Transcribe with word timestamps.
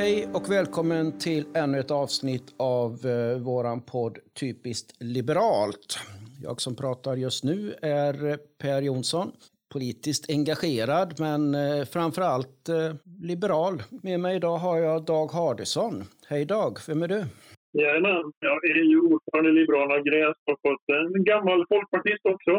Hej 0.00 0.26
och 0.34 0.50
välkommen 0.50 1.18
till 1.18 1.44
ännu 1.56 1.78
ett 1.78 1.90
avsnitt 1.90 2.54
av 2.58 2.90
eh, 2.90 3.42
våran 3.48 3.80
podd 3.92 4.18
Typiskt 4.40 4.90
liberalt. 5.00 5.98
Jag 6.42 6.60
som 6.60 6.76
pratar 6.76 7.16
just 7.16 7.44
nu 7.44 7.74
är 7.82 8.12
Per 8.62 8.82
Jonsson, 8.82 9.28
politiskt 9.72 10.30
engagerad 10.30 11.08
men 11.26 11.54
eh, 11.54 11.84
framför 11.94 12.22
allt 12.22 12.68
eh, 12.68 12.92
liberal. 13.30 13.74
Med 14.02 14.20
mig 14.20 14.36
idag 14.36 14.58
har 14.58 14.78
jag 14.78 15.04
Dag 15.04 15.28
Hardesson. 15.38 15.94
Hej 16.28 16.44
Dag, 16.44 16.72
vem 16.88 17.02
är 17.02 17.08
du? 17.08 17.20
Jajamän, 17.80 18.32
jag 18.48 18.58
är 18.70 18.84
ju 18.92 19.00
ordförande 19.00 19.50
i 19.50 19.52
Liberalerna 19.52 19.98
Gräs 20.08 20.36
och 20.50 20.60
en 21.16 21.24
gammal 21.24 21.66
folkpartist 21.68 22.24
också. 22.34 22.52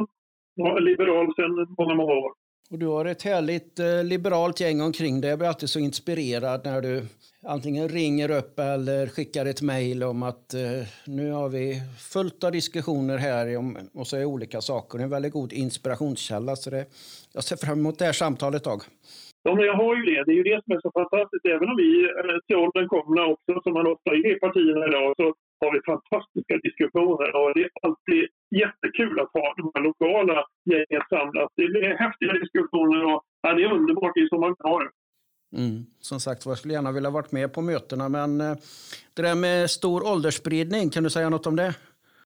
Jag 0.55 0.77
är 0.77 0.81
Liberal 0.81 1.27
sedan 1.35 1.75
många, 1.77 1.95
många 1.95 2.13
år. 2.13 2.31
Och 2.71 2.79
du 2.79 2.87
har 2.87 3.05
ett 3.05 3.23
härligt 3.23 3.79
eh, 3.79 4.03
liberalt 4.03 4.59
gäng 4.59 4.81
omkring 4.81 5.21
dig. 5.21 5.29
Jag 5.29 5.39
blir 5.39 5.47
alltid 5.47 5.69
så 5.69 5.79
inspirerad 5.79 6.61
när 6.65 6.81
du 6.81 7.03
antingen 7.47 7.89
ringer 7.89 8.31
upp 8.31 8.59
eller 8.59 9.07
skickar 9.07 9.45
ett 9.45 9.61
mejl 9.61 10.03
om 10.03 10.23
att 10.23 10.53
eh, 10.53 10.83
nu 11.07 11.31
har 11.31 11.49
vi 11.49 11.81
fullt 12.13 12.43
av 12.43 12.51
diskussioner 12.51 13.17
här 13.17 13.57
om, 13.57 13.77
och 13.93 14.07
så 14.07 14.17
är 14.17 14.25
olika 14.25 14.61
saker. 14.61 14.97
Det 14.97 15.01
är 15.01 15.03
en 15.03 15.09
väldigt 15.09 15.33
god 15.33 15.53
inspirationskälla. 15.53 16.55
Så 16.55 16.69
det, 16.69 16.85
jag 17.33 17.43
ser 17.43 17.55
fram 17.65 17.79
emot 17.79 17.99
det 17.99 18.05
här 18.05 18.19
samtalet, 18.23 18.63
Dag. 18.63 18.81
Ja, 19.43 19.55
men 19.55 19.65
jag 19.65 19.75
har 19.75 19.95
ju 19.95 20.01
det. 20.11 20.23
Det 20.25 20.31
är 20.31 20.39
ju 20.41 20.43
det 20.43 20.61
som 20.63 20.73
är 20.75 20.81
så 20.81 20.91
fantastiskt. 20.91 21.45
Även 21.45 21.69
om 21.69 21.77
vi 21.83 21.91
eh, 22.03 22.39
till 22.47 22.55
åldern 22.55 22.87
komna 22.87 23.25
också, 23.33 23.51
som 23.63 23.73
man 23.73 23.87
ofta 23.87 24.11
är 24.11 24.35
i 24.35 24.39
partierna 24.39 24.85
idag, 24.87 25.13
så 25.17 25.33
har 25.61 25.71
vi 25.75 25.79
fantastiska 25.91 26.55
diskussioner. 26.67 27.29
Och 27.39 27.49
det 27.55 27.61
är 27.67 27.69
alltid 27.87 28.23
jättekul 28.61 29.19
att 29.19 29.33
ha 29.33 29.53
de 29.57 29.71
här 29.73 29.83
lokala 29.89 30.37
gängen 30.71 31.03
samlat. 31.09 31.49
Det 31.55 31.63
är 31.63 31.97
häftiga 32.05 32.33
diskussioner 32.33 32.99
och 33.09 33.19
ja, 33.41 33.53
det 33.53 33.63
är 33.63 33.73
underbart. 33.73 34.11
Det 34.15 34.21
är 34.21 34.27
så 34.27 34.39
man 34.39 34.55
kan 34.55 34.71
ha 34.71 34.79
det. 34.83 34.91
Mm. 35.57 35.85
Som 35.99 36.19
sagt 36.19 36.45
jag 36.45 36.57
skulle 36.57 36.73
gärna 36.73 36.91
vilja 36.91 37.09
varit 37.09 37.31
med 37.31 37.53
på 37.53 37.61
mötena, 37.61 38.09
men 38.09 38.41
eh, 38.41 38.55
det 39.15 39.21
där 39.21 39.35
med 39.35 39.69
stor 39.69 39.99
åldersspridning, 40.11 40.89
kan 40.89 41.03
du 41.03 41.09
säga 41.09 41.29
något 41.29 41.47
om 41.47 41.55
det? 41.55 41.73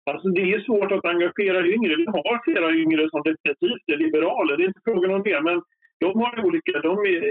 Alltså 0.04 0.28
det 0.28 0.42
är 0.42 0.60
svårt 0.60 0.92
att 0.92 1.06
engagera 1.06 1.68
yngre. 1.68 1.96
Vi 1.96 2.06
har 2.06 2.44
flera 2.44 2.70
yngre 2.84 3.10
som 3.10 3.22
definitivt 3.24 3.84
är 3.94 3.98
liberaler, 3.98 4.58
det 4.58 4.64
är 4.64 4.68
inte 4.68 4.80
frågan 4.84 5.14
om 5.14 5.24
det. 5.24 5.42
Men 5.42 5.62
de 6.00 6.20
har 6.22 6.46
olika, 6.46 6.72
de 6.90 6.94
är 7.14 7.22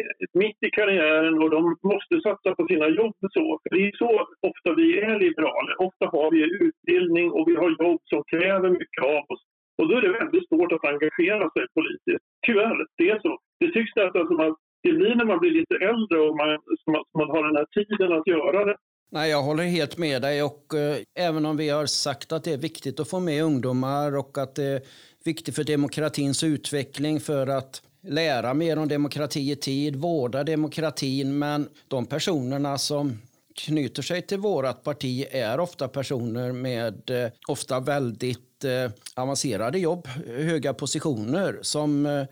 mitt 0.42 0.60
i 0.68 0.70
karriären 0.70 1.42
och 1.42 1.50
de 1.50 1.62
måste 1.92 2.14
satsa 2.26 2.54
på 2.54 2.66
sina 2.70 2.88
jobb. 2.88 3.16
Så. 3.36 3.44
För 3.62 3.70
det 3.76 3.82
är 3.88 3.92
så 4.02 4.10
ofta 4.50 4.68
vi 4.80 4.88
är 5.00 5.18
liberaler. 5.24 5.74
Ofta 5.88 6.04
har 6.14 6.30
vi 6.34 6.40
utbildning 6.66 7.26
och 7.36 7.48
vi 7.48 7.54
har 7.56 7.70
jobb 7.84 8.00
som 8.04 8.22
kräver 8.32 8.70
mycket 8.70 9.04
av 9.04 9.22
oss. 9.32 9.42
Och 9.78 9.88
då 9.88 9.96
är 9.96 10.02
det 10.02 10.18
väldigt 10.20 10.48
svårt 10.48 10.72
att 10.72 10.84
engagera 10.92 11.44
sig 11.54 11.64
politiskt. 11.78 12.24
Tyvärr, 12.46 12.78
det 12.98 13.10
är 13.10 13.18
så. 13.26 13.38
Det 13.60 13.70
tycks 13.72 13.96
nästan 13.96 14.26
som 14.26 14.40
att 14.40 14.56
det 14.82 14.92
blir 14.92 15.14
när 15.14 15.24
man 15.24 15.38
blir 15.38 15.50
lite 15.50 15.74
äldre 15.74 16.18
och 16.26 16.36
man, 16.36 16.50
som 16.84 16.94
att 16.94 17.10
man 17.18 17.28
har 17.34 17.42
den 17.48 17.56
här 17.56 17.68
tiden 17.76 18.12
att 18.18 18.26
göra 18.26 18.64
det. 18.64 18.76
Nej, 19.12 19.30
jag 19.30 19.42
håller 19.42 19.64
helt 19.64 19.98
med 19.98 20.22
dig 20.22 20.42
och 20.42 20.74
eh, 20.74 20.96
även 21.28 21.46
om 21.46 21.56
vi 21.56 21.68
har 21.68 21.86
sagt 21.86 22.32
att 22.32 22.44
det 22.44 22.52
är 22.52 22.58
viktigt 22.58 23.00
att 23.00 23.10
få 23.10 23.20
med 23.20 23.44
ungdomar 23.44 24.16
och 24.16 24.38
att 24.38 24.54
det 24.54 24.64
är 24.64 24.80
viktigt 25.24 25.54
för 25.54 25.64
demokratins 25.64 26.44
utveckling 26.44 27.20
för 27.20 27.46
att 27.46 27.82
lära 28.04 28.54
mer 28.54 28.78
om 28.78 28.88
demokrati 28.88 29.50
i 29.50 29.56
tid, 29.56 29.96
vårda 29.96 30.44
demokratin. 30.44 31.38
Men 31.38 31.68
de 31.88 32.06
personerna 32.06 32.78
som 32.78 33.18
knyter 33.54 34.02
sig 34.02 34.22
till 34.22 34.38
vårt 34.38 34.82
parti 34.82 35.26
är 35.30 35.60
ofta 35.60 35.88
personer 35.88 36.52
med 36.52 37.10
eh, 37.10 37.30
ofta 37.48 37.80
väldigt 37.80 38.64
eh, 38.64 38.90
avancerade 39.14 39.78
jobb, 39.78 40.06
höga 40.26 40.74
positioner 40.74 41.58
som 41.62 42.06
eh, 42.06 42.24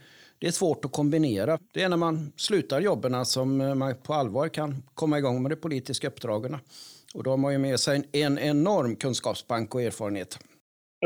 det 0.42 0.48
är 0.48 0.52
svårt 0.52 0.84
att 0.84 0.92
kombinera. 0.92 1.58
Det 1.72 1.82
är 1.82 1.88
när 1.88 1.96
man 1.96 2.32
slutar 2.36 2.80
jobben 2.80 3.26
som 3.26 3.60
eh, 3.60 3.74
man 3.74 3.94
på 4.02 4.14
allvar 4.14 4.48
kan 4.48 4.82
komma 4.94 5.18
igång 5.18 5.42
med 5.42 5.52
de 5.52 5.56
politiska 5.56 6.08
uppdragen. 6.08 6.58
Och 7.14 7.22
då 7.22 7.30
har 7.30 7.36
man 7.36 7.52
ju 7.52 7.58
med 7.58 7.80
sig 7.80 8.08
en 8.12 8.38
enorm 8.38 8.96
kunskapsbank 8.96 9.74
och 9.74 9.82
erfarenhet. 9.82 10.38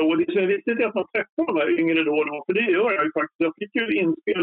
Och 0.01 0.17
det 0.19 0.41
är 0.43 0.47
viktigt 0.47 0.85
att 0.85 0.95
man 0.95 1.09
träffar 1.13 1.47
de 1.47 1.57
här 1.61 1.71
yngre 1.81 2.05
då 2.05 2.15
och 2.21 2.27
då, 2.27 2.37
för 2.47 2.55
det 2.59 2.67
gör 2.77 2.91
jag 2.97 3.05
ju 3.05 3.13
faktiskt. 3.19 3.47
Jag 3.47 3.55
fick 3.61 3.73
ju 3.81 3.85
inspel 4.03 4.43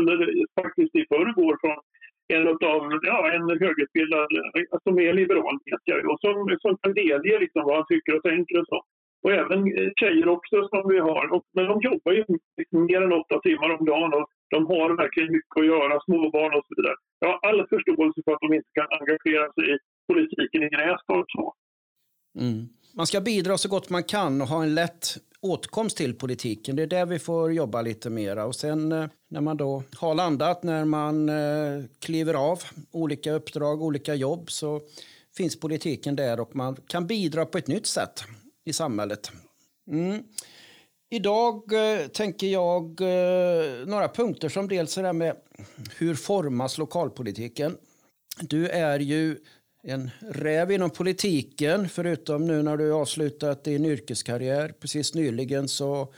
faktiskt 0.62 0.96
i 0.96 1.06
förrgår 1.12 1.56
från 1.62 1.78
en 2.34 2.47
av, 2.47 2.81
ja, 3.12 3.19
en 3.36 3.50
högutbildad 3.63 4.28
som 4.84 5.00
är 5.00 5.13
liberal, 5.13 5.56
vet 5.66 5.84
jag 5.84 6.12
och 6.12 6.19
som, 6.22 6.58
som 6.62 6.78
kan 6.81 6.94
delge 6.94 7.40
liksom 7.40 7.63
vad 7.66 7.75
han 7.75 7.86
tycker 7.90 8.16
och 8.16 8.24
tänker 8.24 8.59
och 8.62 8.68
så. 8.68 8.80
Och 9.24 9.31
även 9.31 9.59
tjejer 10.00 10.28
också 10.28 10.68
som 10.72 10.84
vi 10.92 11.00
har. 11.00 11.25
Och, 11.34 11.44
men 11.56 11.66
de 11.72 11.75
jobbar 11.90 12.12
ju 12.12 12.24
liksom 12.58 12.86
mer 12.86 13.02
än 13.02 13.13
åtta 13.22 13.40
timmar 13.40 13.69
om 13.78 13.86
dagen 13.86 14.13
och 14.13 14.25
de 14.53 14.59
har 14.68 14.97
verkligen 15.03 15.31
mycket 15.31 15.58
att 15.59 15.66
göra, 15.66 16.02
småbarn 16.06 16.53
och 16.58 16.66
så 16.68 16.74
vidare. 16.78 16.96
Jag 17.19 17.28
har 17.28 17.40
all 17.47 17.68
förståelse 17.68 18.22
för 18.25 18.31
att 18.34 18.44
de 18.46 18.53
inte 18.53 18.72
kan 18.80 18.88
engagera 19.00 19.46
sig 19.53 19.66
i 19.74 19.78
politiken 20.09 20.63
i 20.63 20.69
Grästorp. 20.75 21.28
Mm. 22.40 22.62
Man 22.97 23.08
ska 23.08 23.22
bidra 23.22 23.58
så 23.58 23.69
gott 23.69 23.90
man 23.90 24.03
kan 24.03 24.42
och 24.42 24.47
ha 24.47 24.63
en 24.63 24.75
lätt 24.75 25.06
åtkomst 25.44 25.98
till 25.98 26.14
politiken. 26.14 26.76
Det 26.76 26.84
är 26.84 26.88
där 26.88 27.06
vi 27.06 27.20
får 27.20 27.54
jobba 27.54 27.81
lite 27.81 28.09
mera. 28.09 28.46
Och 28.46 28.56
sen 28.56 28.92
eh, 28.92 29.08
när 29.30 29.42
man 29.42 29.58
då 29.58 29.84
har 29.98 30.16
landat, 30.16 30.64
när 30.64 30.86
man 30.86 31.30
eh, 31.30 31.84
kliver 32.00 32.34
av 32.34 32.64
olika 32.92 33.31
uppdrag, 33.31 33.81
olika 33.81 34.16
jobb, 34.16 34.52
så 34.52 34.81
finns 35.38 35.59
politiken 35.59 36.16
där 36.16 36.40
och 36.40 36.56
man 36.56 36.76
kan 36.88 37.08
bidra 37.08 37.46
på 37.46 37.58
ett 37.58 37.68
nytt 37.68 37.88
sätt 37.88 38.24
i 38.66 38.74
samhället. 38.74 39.31
Mm. 39.92 40.24
Idag 41.09 41.74
eh, 41.74 42.08
tänker 42.08 42.48
jag 42.48 43.02
eh, 43.02 43.88
några 43.88 44.08
punkter 44.08 44.50
som 44.50 44.68
dels 44.68 44.98
är 44.98 45.04
det 45.04 45.14
med 45.14 45.36
hur 45.98 46.16
formas 46.16 46.78
lokalpolitiken. 46.78 47.78
Du 48.42 48.68
är 48.68 49.00
ju 49.00 49.38
en 49.83 50.11
räv 50.19 50.71
inom 50.71 50.89
politiken, 50.89 51.89
förutom 51.89 52.45
nu 52.45 52.63
när 52.63 52.77
du 52.77 52.94
avslutat 52.94 53.63
din 53.63 53.85
yrkeskarriär 53.85 54.73
precis 54.79 55.13
nyligen 55.13 55.67
så 55.67 56.13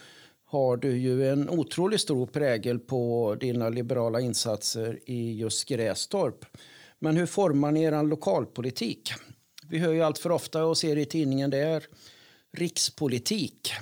har 0.46 0.78
du 0.78 0.98
ju 0.98 1.30
en 1.30 1.50
otroligt 1.50 2.02
stor 2.02 2.28
prägel 2.28 2.80
på 2.80 3.36
dina 3.40 3.70
liberala 3.70 4.20
insatser 4.20 5.00
i 5.06 5.40
just 5.40 5.70
Grästorp. 5.70 6.46
Men 7.00 7.18
hur 7.18 7.26
formar 7.26 7.72
ni 7.72 7.84
er 7.84 8.04
lokalpolitik? 8.04 9.14
Vi 9.70 9.78
hör 9.78 9.94
ju 9.94 10.02
allt 10.02 10.18
för 10.18 10.32
ofta 10.32 10.66
och 10.66 10.78
ser 10.78 10.98
i 10.98 11.06
tidningen 11.06 11.50
där 11.50 11.84
rikspolitik. 12.58 13.74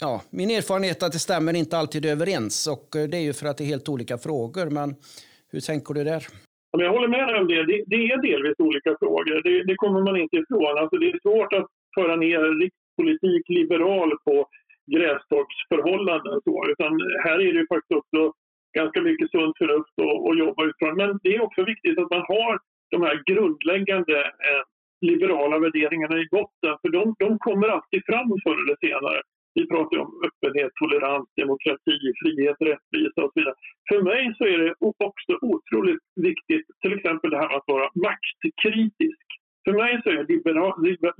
Ja, 0.00 0.22
min 0.30 0.50
erfarenhet 0.50 1.02
är 1.02 1.06
att 1.06 1.12
det 1.12 1.18
stämmer 1.18 1.54
inte 1.54 1.78
alltid 1.78 2.06
överens 2.06 2.66
och 2.66 2.96
eh, 2.96 3.08
det 3.08 3.16
är 3.16 3.22
ju 3.22 3.32
för 3.32 3.46
att 3.46 3.56
det 3.56 3.64
är 3.64 3.66
helt 3.66 3.88
olika 3.88 4.18
frågor. 4.18 4.70
Men 4.70 4.94
hur 5.48 5.60
tänker 5.60 5.94
du 5.94 6.04
där? 6.04 6.26
Jag 6.78 6.92
håller 6.92 7.08
med 7.08 7.28
dig 7.28 7.40
om 7.40 7.48
det. 7.48 7.62
det. 7.64 7.84
Det 7.86 7.96
är 8.12 8.22
delvis 8.22 8.58
olika 8.58 8.96
frågor. 8.98 9.40
Det, 9.44 9.62
det 9.64 9.74
kommer 9.74 10.00
man 10.00 10.16
inte 10.16 10.36
ifrån. 10.36 10.78
Alltså 10.78 10.96
det 10.98 11.10
är 11.10 11.18
svårt 11.22 11.52
att 11.52 11.68
föra 11.94 12.16
ner 12.16 12.40
rikspolitik 12.62 13.48
liberal 13.48 14.10
på 14.24 14.46
grästorpsförhållanden. 14.94 16.40
Så. 16.44 16.54
Utan 16.72 16.92
här 17.24 17.38
är 17.46 17.52
det 17.52 17.66
faktiskt 17.72 17.98
också 18.00 18.32
ganska 18.78 19.00
mycket 19.02 19.30
sunt 19.30 19.58
förnuft 19.58 19.96
att 20.28 20.38
jobba 20.38 20.64
utifrån. 20.64 20.96
Men 20.96 21.18
det 21.22 21.34
är 21.36 21.42
också 21.42 21.64
viktigt 21.64 21.98
att 21.98 22.10
man 22.10 22.24
har 22.34 22.58
de 22.90 23.02
här 23.02 23.22
grundläggande 23.30 24.18
eh, 24.20 24.62
liberala 25.00 25.58
värderingarna 25.58 26.16
i 26.18 26.26
botten. 26.30 26.74
För 26.82 26.88
de, 26.88 27.14
de 27.18 27.38
kommer 27.38 27.68
alltid 27.68 28.02
fram 28.06 28.28
förr 28.44 28.58
eller 28.64 28.76
senare. 28.86 29.20
Vi 29.54 29.66
pratar 29.68 29.98
om 29.98 30.10
öppenhet, 30.26 30.72
tolerans, 30.74 31.28
demokrati, 31.36 31.98
frihet, 32.20 32.56
rättvisa 32.60 33.18
och 33.24 33.32
så 33.32 33.38
vidare. 33.40 33.54
För 33.88 34.02
mig 34.02 34.34
så 34.38 34.44
är 34.44 34.58
det 34.58 34.74
också 34.78 35.32
otroligt 35.40 36.02
viktigt, 36.28 36.66
till 36.82 36.92
exempel 36.92 37.30
det 37.30 37.38
här 37.42 37.56
att 37.56 37.66
vara 37.66 37.88
maktkritisk. 38.06 39.26
För 39.64 39.72
mig 39.72 40.00
så 40.02 40.10
är 40.10 40.26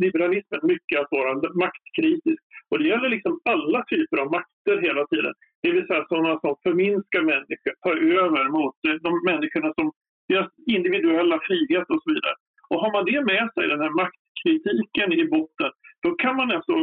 liberalismen 0.05 0.61
mycket 0.63 1.01
att 1.01 1.11
vara 1.11 1.35
maktkritisk. 1.65 2.43
Och 2.71 2.79
det 2.79 2.89
gäller 2.89 3.09
liksom 3.09 3.41
alla 3.45 3.85
typer 3.85 4.17
av 4.23 4.31
makter 4.31 4.77
hela 4.87 5.07
tiden. 5.07 5.35
Det 5.63 5.71
vill 5.71 5.87
säga 5.87 6.05
sådana 6.09 6.41
som 6.41 6.57
förminskar 6.63 7.23
människor, 7.23 7.75
tar 7.83 7.97
över 7.97 8.49
mot 8.49 8.75
de 9.07 9.13
människorna 9.31 9.75
som 9.75 9.93
deras 10.29 10.51
individuella 10.67 11.41
frihet 11.47 11.87
och 11.91 12.03
så 12.03 12.11
vidare. 12.15 12.35
Och 12.69 12.81
har 12.81 12.93
man 12.93 13.05
det 13.05 13.21
med 13.33 13.51
sig, 13.55 13.69
den 13.69 13.81
här 13.81 13.95
maktkritiken 14.03 15.13
i 15.13 15.25
botten, 15.25 15.71
då 16.03 16.11
kan 16.15 16.37
man 16.37 16.51
alltså 16.53 16.75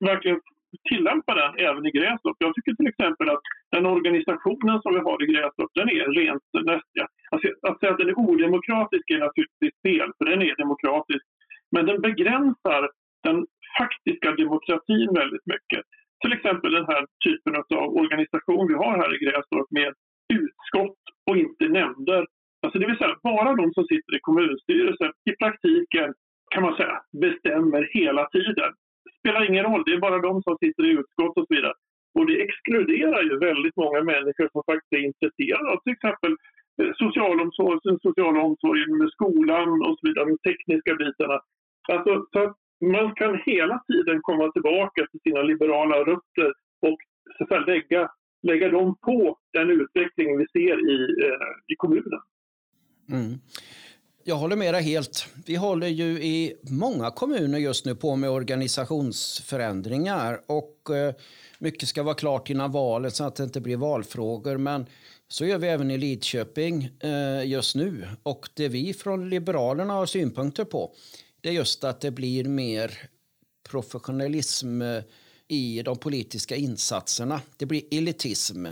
verkligen 0.00 0.40
tillämpa 0.90 1.34
den 1.34 1.52
även 1.66 1.86
i 1.86 1.90
Grästorp. 1.90 2.36
Jag 2.38 2.54
tycker 2.54 2.74
till 2.74 2.92
exempel 2.92 3.28
att 3.30 3.44
den 3.70 3.86
organisationen 3.86 4.82
som 4.82 4.94
vi 4.94 5.00
har 5.00 5.22
i 5.24 5.32
Grästorp, 5.32 5.70
den 5.74 5.88
är 5.88 6.06
rent 6.20 6.42
nästja. 6.52 7.04
Alltså, 7.30 7.48
att 7.68 7.80
säga 7.80 7.92
att 7.92 7.98
den 7.98 8.08
är 8.08 8.18
odemokratisk 8.18 9.10
är 9.10 9.18
naturligtvis 9.18 9.76
fel, 9.86 10.10
för 10.18 10.24
den 10.30 10.42
är 10.42 10.56
demokratisk. 10.56 11.24
Men 11.74 11.86
den 11.86 12.00
begränsar 12.00 12.90
den 13.22 13.46
faktiska 13.78 14.28
demokratin 14.42 15.08
väldigt 15.20 15.46
mycket. 15.46 15.82
Till 16.22 16.32
exempel 16.32 16.72
den 16.72 16.86
här 16.92 17.06
typen 17.26 17.52
av 17.80 17.88
organisation 18.02 18.68
vi 18.68 18.74
har 18.74 18.94
här 19.02 19.14
i 19.14 19.24
Grästorp 19.24 19.70
med 19.70 19.92
utskott 20.38 21.02
och 21.30 21.36
inte 21.36 21.68
nämnder. 21.68 22.26
Alltså 22.62 22.78
det 22.78 22.86
vill 22.86 22.98
säga 22.98 23.16
bara 23.22 23.54
de 23.54 23.72
som 23.72 23.84
sitter 23.84 24.16
i 24.16 24.20
kommunstyrelsen 24.20 25.12
i 25.30 25.32
praktiken 25.36 26.14
kan 26.50 26.62
man 26.62 26.76
säga 26.76 27.02
bestämmer 27.22 27.88
hela 27.92 28.24
tiden 28.28 28.72
spelar 29.20 29.50
ingen 29.50 29.64
roll, 29.64 29.82
det 29.86 29.92
är 29.92 30.06
bara 30.08 30.18
de 30.28 30.42
som 30.42 30.56
sitter 30.62 30.84
i 30.86 30.90
utskott 30.98 31.36
och 31.38 31.46
så 31.48 31.54
vidare. 31.54 31.74
Och 32.14 32.26
det 32.26 32.42
exkluderar 32.42 33.22
ju 33.22 33.38
väldigt 33.38 33.76
många 33.76 34.00
människor 34.12 34.48
som 34.52 34.62
faktiskt 34.70 34.92
är 34.92 35.06
intresserade 35.10 35.70
av 35.72 35.78
till 35.82 35.92
exempel 35.92 36.32
eh, 36.80 36.92
socialomsorgen, 37.02 37.98
sociala 38.02 38.40
omsorgen 38.48 38.98
med 38.98 39.10
skolan 39.16 39.68
och 39.86 39.96
så 39.98 40.02
vidare, 40.06 40.24
de 40.24 40.38
tekniska 40.48 40.94
bitarna. 40.94 41.38
Alltså, 41.92 42.26
så 42.32 42.38
att 42.44 42.56
man 42.80 43.14
kan 43.14 43.40
hela 43.46 43.82
tiden 43.88 44.18
komma 44.22 44.52
tillbaka 44.52 45.06
till 45.10 45.20
sina 45.20 45.42
liberala 45.42 45.96
rötter 45.96 46.50
och 46.86 46.98
så 47.36 47.44
att 47.44 47.48
säga, 47.48 47.60
lägga, 47.60 48.10
lägga 48.42 48.68
dem 48.68 48.96
på 49.06 49.38
den 49.52 49.70
utveckling 49.70 50.38
vi 50.38 50.46
ser 50.52 50.90
i, 50.90 51.24
eh, 51.26 51.72
i 51.72 51.76
kommunen. 51.76 52.20
Mm. 53.12 53.32
Jag 54.24 54.36
håller 54.36 54.56
med 54.56 54.74
dig 54.74 54.82
helt. 54.82 55.26
Vi 55.46 55.56
håller 55.56 55.86
ju 55.86 56.22
i 56.22 56.56
många 56.62 57.10
kommuner 57.10 57.58
just 57.58 57.84
nu 57.84 57.94
på 57.94 58.16
med 58.16 58.30
organisationsförändringar 58.30 60.40
och 60.46 60.96
eh, 60.96 61.14
mycket 61.58 61.88
ska 61.88 62.02
vara 62.02 62.14
klart 62.14 62.50
innan 62.50 62.72
valet 62.72 63.14
så 63.14 63.24
att 63.24 63.36
det 63.36 63.44
inte 63.44 63.60
blir 63.60 63.76
valfrågor. 63.76 64.56
Men 64.56 64.86
så 65.28 65.44
gör 65.44 65.58
vi 65.58 65.68
även 65.68 65.90
i 65.90 65.98
Lidköping 65.98 66.88
eh, 67.00 67.44
just 67.44 67.74
nu. 67.74 68.08
Och 68.22 68.48
det 68.54 68.68
vi 68.68 68.94
från 68.94 69.30
Liberalerna 69.30 69.92
har 69.92 70.06
synpunkter 70.06 70.64
på 70.64 70.94
det 71.40 71.48
är 71.48 71.52
just 71.52 71.84
att 71.84 72.00
det 72.00 72.10
blir 72.10 72.44
mer 72.44 72.98
professionalism 73.68 74.82
eh, 74.82 75.02
i 75.50 75.82
de 75.82 75.98
politiska 75.98 76.56
insatserna. 76.56 77.40
Det 77.56 77.66
blir 77.66 77.82
elitism 77.90 78.66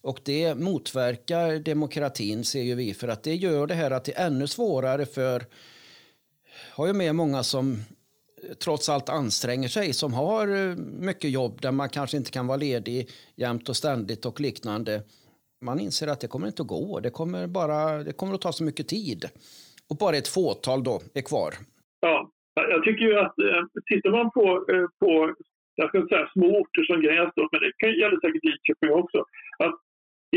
och 0.00 0.20
det 0.24 0.54
motverkar 0.54 1.58
demokratin 1.58 2.44
ser 2.44 2.62
ju 2.62 2.74
vi 2.74 2.94
för 2.94 3.08
att 3.08 3.22
det 3.22 3.34
gör 3.34 3.66
det 3.66 3.74
här 3.74 3.90
att 3.90 4.04
det 4.04 4.18
är 4.18 4.26
ännu 4.26 4.46
svårare 4.46 5.06
för 5.06 5.42
har 6.70 6.86
ju 6.86 6.92
med 6.92 7.14
många 7.14 7.42
som 7.42 7.72
eh, 7.72 8.54
trots 8.54 8.88
allt 8.88 9.08
anstränger 9.08 9.68
sig 9.68 9.92
som 9.92 10.14
har 10.14 10.48
eh, 10.48 10.76
mycket 10.76 11.30
jobb 11.30 11.60
där 11.60 11.72
man 11.72 11.88
kanske 11.88 12.16
inte 12.16 12.30
kan 12.30 12.46
vara 12.46 12.56
ledig 12.56 13.10
jämt 13.36 13.68
och 13.68 13.76
ständigt 13.76 14.26
och 14.26 14.40
liknande. 14.40 15.02
Man 15.60 15.80
inser 15.80 16.06
att 16.08 16.20
det 16.20 16.28
kommer 16.28 16.46
inte 16.46 16.62
att 16.62 16.68
gå. 16.68 17.00
Det 17.00 17.10
kommer, 17.10 17.46
bara, 17.46 18.04
det 18.04 18.12
kommer 18.12 18.34
att 18.34 18.40
ta 18.40 18.52
så 18.52 18.64
mycket 18.64 18.88
tid. 18.88 19.24
Och 19.88 19.96
bara 19.96 20.16
ett 20.16 20.28
fåtal 20.28 20.84
då 20.84 21.00
är 21.14 21.22
kvar. 21.22 21.54
Ja, 22.00 22.30
jag 22.54 22.84
tycker 22.84 23.04
ju 23.04 23.18
att 23.18 23.38
eh, 23.38 23.82
tittar 23.86 24.10
man 24.10 24.30
på, 24.30 24.66
på 24.98 25.34
jag 25.82 25.90
ska 25.90 25.98
säga 26.08 26.28
små 26.36 26.48
orter 26.60 26.84
som 26.84 27.00
Grästorp, 27.06 27.52
men 27.52 27.60
det 27.60 27.72
kan 27.82 28.20
säkert 28.20 28.44
Lidköping 28.48 28.92
också. 29.02 29.18
Att 29.64 29.76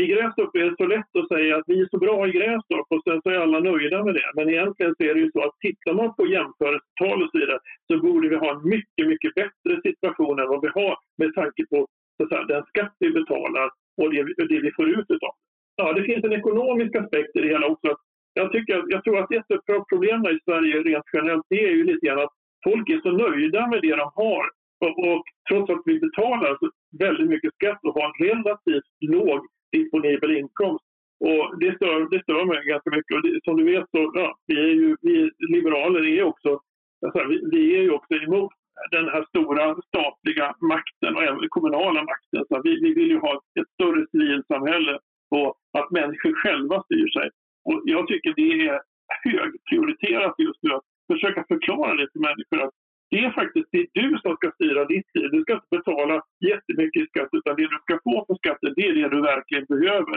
I 0.02 0.06
Grästorp 0.12 0.54
är 0.56 0.64
det 0.70 0.76
så 0.82 0.86
lätt 0.86 1.12
att 1.18 1.28
säga 1.28 1.56
att 1.56 1.68
vi 1.70 1.80
är 1.80 1.88
så 1.90 1.98
bra 1.98 2.28
i 2.28 2.32
Grästorp 2.38 2.86
och 2.94 3.02
sen 3.04 3.22
så 3.22 3.28
är 3.30 3.38
alla 3.38 3.60
nöjda 3.60 4.04
med 4.04 4.14
det. 4.14 4.30
Men 4.34 4.48
egentligen 4.48 4.94
så 4.96 5.02
är 5.08 5.14
det 5.14 5.20
ju 5.20 5.30
så 5.30 5.40
att 5.44 5.54
tittar 5.66 5.94
man 5.94 6.14
på 6.16 6.26
jämförelsetal 6.26 7.22
och 7.22 7.30
så 7.30 7.38
vidare 7.38 7.58
så 7.86 7.98
borde 8.06 8.28
vi 8.28 8.36
ha 8.36 8.50
en 8.54 8.68
mycket, 8.74 9.04
mycket 9.12 9.34
bättre 9.34 9.72
situation 9.86 10.38
än 10.40 10.48
vad 10.48 10.62
vi 10.66 10.70
har 10.78 10.94
med 11.20 11.34
tanke 11.34 11.62
på 11.70 11.78
så 12.16 12.22
att 12.22 12.28
säga, 12.28 12.44
den 12.44 12.64
skatt 12.72 12.94
vi 12.98 13.10
betalar 13.10 13.70
och 14.00 14.10
det, 14.10 14.22
det 14.52 14.60
vi 14.66 14.70
får 14.76 14.88
ut 14.88 15.08
utav 15.08 15.34
Ja, 15.76 15.92
det 15.92 16.02
finns 16.02 16.24
en 16.24 16.32
ekonomisk 16.32 16.96
aspekt 16.96 17.36
i 17.36 17.40
det 17.40 17.48
hela 17.48 17.66
också. 17.66 17.96
Jag, 18.34 18.52
tycker, 18.52 18.84
jag 18.88 19.04
tror 19.04 19.18
att 19.18 19.32
ett 19.32 19.70
av 19.76 19.84
problemen 19.92 20.36
i 20.36 20.38
Sverige 20.44 20.82
rent 20.82 21.04
generellt 21.12 21.46
det 21.48 21.64
är 21.64 21.70
ju 21.70 21.84
lite 21.84 22.06
grann 22.06 22.18
att 22.18 22.34
folk 22.64 22.90
är 22.90 23.00
så 23.00 23.10
nöjda 23.10 23.66
med 23.66 23.82
det 23.82 23.96
de 23.96 24.10
har 24.14 24.44
och, 24.84 24.94
och 25.08 25.24
trots 25.48 25.70
att 25.70 25.82
vi 25.84 26.00
betalar 26.00 26.58
väldigt 26.98 27.28
mycket 27.28 27.54
skatt 27.54 27.80
och 27.82 27.94
har 27.94 28.06
en 28.06 28.26
relativt 28.28 28.90
låg 29.00 29.46
disponibel 29.72 30.36
inkomst. 30.36 30.84
Och 31.20 31.58
det 31.60 31.76
stör, 31.76 32.10
det 32.10 32.22
stör 32.22 32.44
mig 32.44 32.66
ganska 32.66 32.90
mycket. 32.90 33.16
Och 33.16 33.22
det, 33.22 33.40
som 33.44 33.56
du 33.56 33.64
vet 33.64 33.90
så 33.90 34.12
ja, 34.14 34.38
vi 34.46 34.56
är 34.70 34.74
ju 34.74 34.96
vi 35.02 35.30
liberaler 35.38 36.06
är 36.06 36.22
också, 36.22 36.60
alltså, 37.06 37.28
vi, 37.28 37.36
vi, 37.52 37.76
är 37.76 37.82
ju 37.82 37.90
också 37.90 38.14
emot 38.14 38.52
den 38.90 39.08
här 39.08 39.24
stora 39.28 39.76
statliga 39.88 40.54
makten 40.60 41.16
och 41.16 41.22
även 41.22 41.48
kommunala 41.48 42.02
makten. 42.02 42.44
Så 42.48 42.62
vi, 42.64 42.80
vi 42.80 42.94
vill 42.94 43.10
ju 43.10 43.18
ha 43.18 43.34
ett 43.60 43.68
större 43.74 44.06
civilsamhälle 44.10 44.98
och 45.30 45.54
att 45.78 45.90
människor 45.90 46.32
själva 46.42 46.82
styr 46.82 47.08
sig. 47.08 47.30
Och 47.64 47.82
jag 47.84 48.08
tycker 48.08 48.34
det 48.36 48.66
är 48.68 48.80
högprioriterat 49.24 50.34
just 50.38 50.62
nu 50.62 50.70
att 50.74 50.84
försöka 51.12 51.44
förklara 51.48 51.94
det 51.94 52.10
till 52.10 52.20
människor 52.20 52.62
att 52.62 52.74
det 53.10 53.18
är 53.24 53.30
faktiskt 53.30 53.68
det 53.72 53.78
är 53.78 53.88
du 54.02 54.08
som 54.18 54.36
ska 54.36 54.50
styra 54.50 54.84
ditt 54.84 55.08
liv. 55.14 55.28
Du 55.32 55.40
ska 55.42 55.52
inte 55.52 55.76
betala 55.78 56.16
jättemycket 56.50 57.02
i 57.02 57.06
skatt 57.06 57.28
utan 57.38 57.56
det 57.56 57.68
du 57.74 57.78
ska 57.82 57.94
få 58.06 58.24
på 58.24 58.34
skatten 58.40 58.72
det 58.76 58.86
är 58.88 58.94
det 58.94 59.08
du 59.08 59.20
verkligen 59.32 59.66
behöver. 59.74 60.16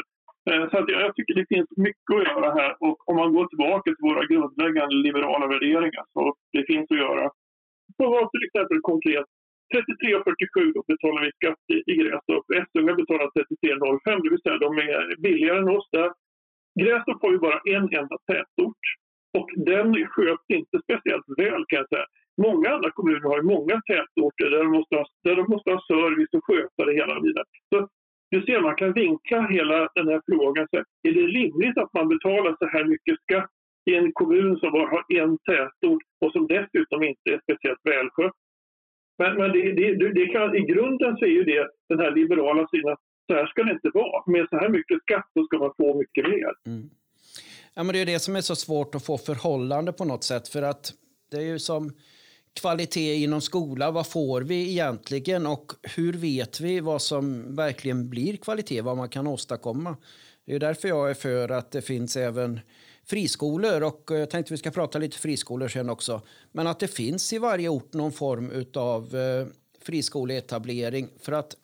Eh, 0.49 0.63
så 0.69 0.75
att 0.77 0.89
jag 0.89 1.15
tycker 1.15 1.33
det 1.39 1.51
finns 1.53 1.69
mycket 1.87 2.15
att 2.15 2.27
göra 2.29 2.49
här 2.59 2.71
och 2.85 3.09
om 3.09 3.15
man 3.21 3.33
går 3.33 3.45
tillbaka 3.47 3.87
till 3.91 4.07
våra 4.09 4.23
grundläggande 4.31 4.95
liberala 4.95 5.47
värderingar 5.53 6.03
så 6.13 6.35
det 6.55 6.63
finns 6.71 6.91
att 6.91 7.03
göra. 7.05 7.25
Så 7.97 8.03
var 8.13 8.23
till 8.33 8.47
exempel 8.47 8.79
konkret 8.91 9.27
33,47 9.75 10.83
betalar 10.87 11.21
vi 11.25 11.31
skatt 11.39 11.63
i, 11.73 11.77
i 11.91 11.93
Grästorp. 12.01 12.45
Essunga 12.59 12.93
betalar 13.01 13.25
33,05 13.25 14.23
det 14.23 14.29
vill 14.29 14.41
säga 14.41 14.57
de 14.57 14.77
är 14.77 15.21
billigare 15.25 15.59
än 15.59 15.75
oss 15.77 15.89
där. 15.91 16.11
Grästorp 16.81 17.21
har 17.21 17.31
ju 17.31 17.39
bara 17.39 17.59
en 17.75 17.85
enda 17.99 18.17
tätort 18.31 18.83
och 19.39 19.49
den 19.71 20.07
sköts 20.13 20.45
inte 20.47 20.75
speciellt 20.85 21.27
väl 21.37 21.63
kan 21.67 21.79
jag 21.81 21.89
säga. 21.89 22.07
Många 22.47 22.69
andra 22.75 22.91
kommuner 22.91 23.29
har 23.33 23.41
många 23.55 23.75
tätorter 23.89 24.49
där 24.49 24.63
de 24.63 24.71
måste 24.77 24.95
ha, 24.95 25.05
där 25.23 25.35
de 25.35 25.45
måste 25.53 25.71
ha 25.71 25.79
service 25.93 26.33
och 26.37 26.45
sköta 26.47 26.85
det 26.85 26.93
hela 27.01 27.15
vidare. 27.25 27.45
Så 27.69 27.77
du 28.31 28.41
ser, 28.41 28.61
man 28.61 28.75
kan 28.75 28.93
vinkla 28.93 29.41
hela 29.47 29.77
den 29.95 30.07
här 30.07 30.21
frågan. 30.29 30.67
Så 30.71 30.77
är 31.07 31.13
det 31.19 31.27
rimligt 31.39 31.77
att 31.77 31.93
man 31.93 32.07
betalar 32.13 32.55
så 32.59 32.67
här 32.73 32.85
mycket 32.85 33.15
skatt 33.23 33.49
i 33.89 33.95
en 33.95 34.11
kommun 34.13 34.57
som 34.59 34.71
bara 34.71 34.89
har 34.89 35.03
en 35.21 35.37
tätort 35.37 36.03
och 36.21 36.31
som 36.31 36.47
dessutom 36.47 37.03
inte 37.03 37.27
är 37.33 37.39
speciellt 37.43 37.83
välskött? 37.83 38.37
Men, 39.19 39.37
men 39.37 39.51
det, 39.51 39.71
det, 39.71 40.13
det 40.19 40.25
kan, 40.25 40.55
i 40.55 40.61
grunden 40.71 41.17
så 41.17 41.25
är 41.25 41.35
ju 41.39 41.43
det 41.43 41.67
den 41.89 41.99
här 41.99 42.11
liberala 42.11 42.67
synen 42.71 42.93
att 42.93 43.03
så 43.27 43.35
här 43.35 43.45
ska 43.47 43.63
det 43.63 43.71
inte 43.71 43.91
vara. 43.93 44.23
Med 44.25 44.47
så 44.49 44.57
här 44.57 44.69
mycket 44.69 45.01
skatt 45.01 45.27
så 45.33 45.43
ska 45.43 45.57
man 45.57 45.73
få 45.77 45.97
mycket 45.97 46.23
mer. 46.29 46.53
Mm. 46.65 46.89
Ja, 47.79 47.83
men 47.83 47.93
det 47.93 47.99
är 47.99 48.05
det 48.05 48.19
som 48.19 48.35
är 48.35 48.41
så 48.41 48.55
svårt 48.55 48.95
att 48.95 49.03
få 49.03 49.17
förhållande 49.17 49.93
på 49.93 50.05
något 50.05 50.23
sätt. 50.23 50.47
För 50.47 50.61
att 50.61 50.93
det 51.31 51.37
är 51.37 51.41
ju 51.41 51.59
som 51.59 51.93
kvalitet 52.53 53.15
inom 53.15 53.41
skola. 53.41 53.91
Vad 53.91 54.07
får 54.07 54.41
vi 54.41 54.69
egentligen 54.69 55.47
och 55.47 55.71
hur 55.83 56.13
vet 56.13 56.59
vi 56.59 56.79
vad 56.79 57.01
som 57.01 57.55
verkligen 57.55 58.09
blir 58.09 58.37
kvalitet, 58.37 58.81
vad 58.81 58.97
man 58.97 59.09
kan 59.09 59.27
åstadkomma? 59.27 59.97
Det 60.45 60.55
är 60.55 60.59
därför 60.59 60.87
jag 60.87 61.09
är 61.09 61.13
för 61.13 61.49
att 61.49 61.71
det 61.71 61.81
finns 61.81 62.17
även 62.17 62.59
friskolor 63.05 63.83
och 63.83 64.03
jag 64.07 64.29
tänkte 64.29 64.53
vi 64.53 64.57
ska 64.57 64.71
prata 64.71 64.99
lite 64.99 65.17
friskolor 65.17 65.67
sen 65.67 65.89
också. 65.89 66.21
Men 66.51 66.67
att 66.67 66.79
det 66.79 66.87
finns 66.87 67.33
i 67.33 67.37
varje 67.37 67.69
ort 67.69 67.93
någon 67.93 68.11
form 68.11 68.65
av 68.73 69.15
eh, 69.15 69.47
friskoleetablering 69.81 71.09
för 71.19 71.31
att 71.31 71.55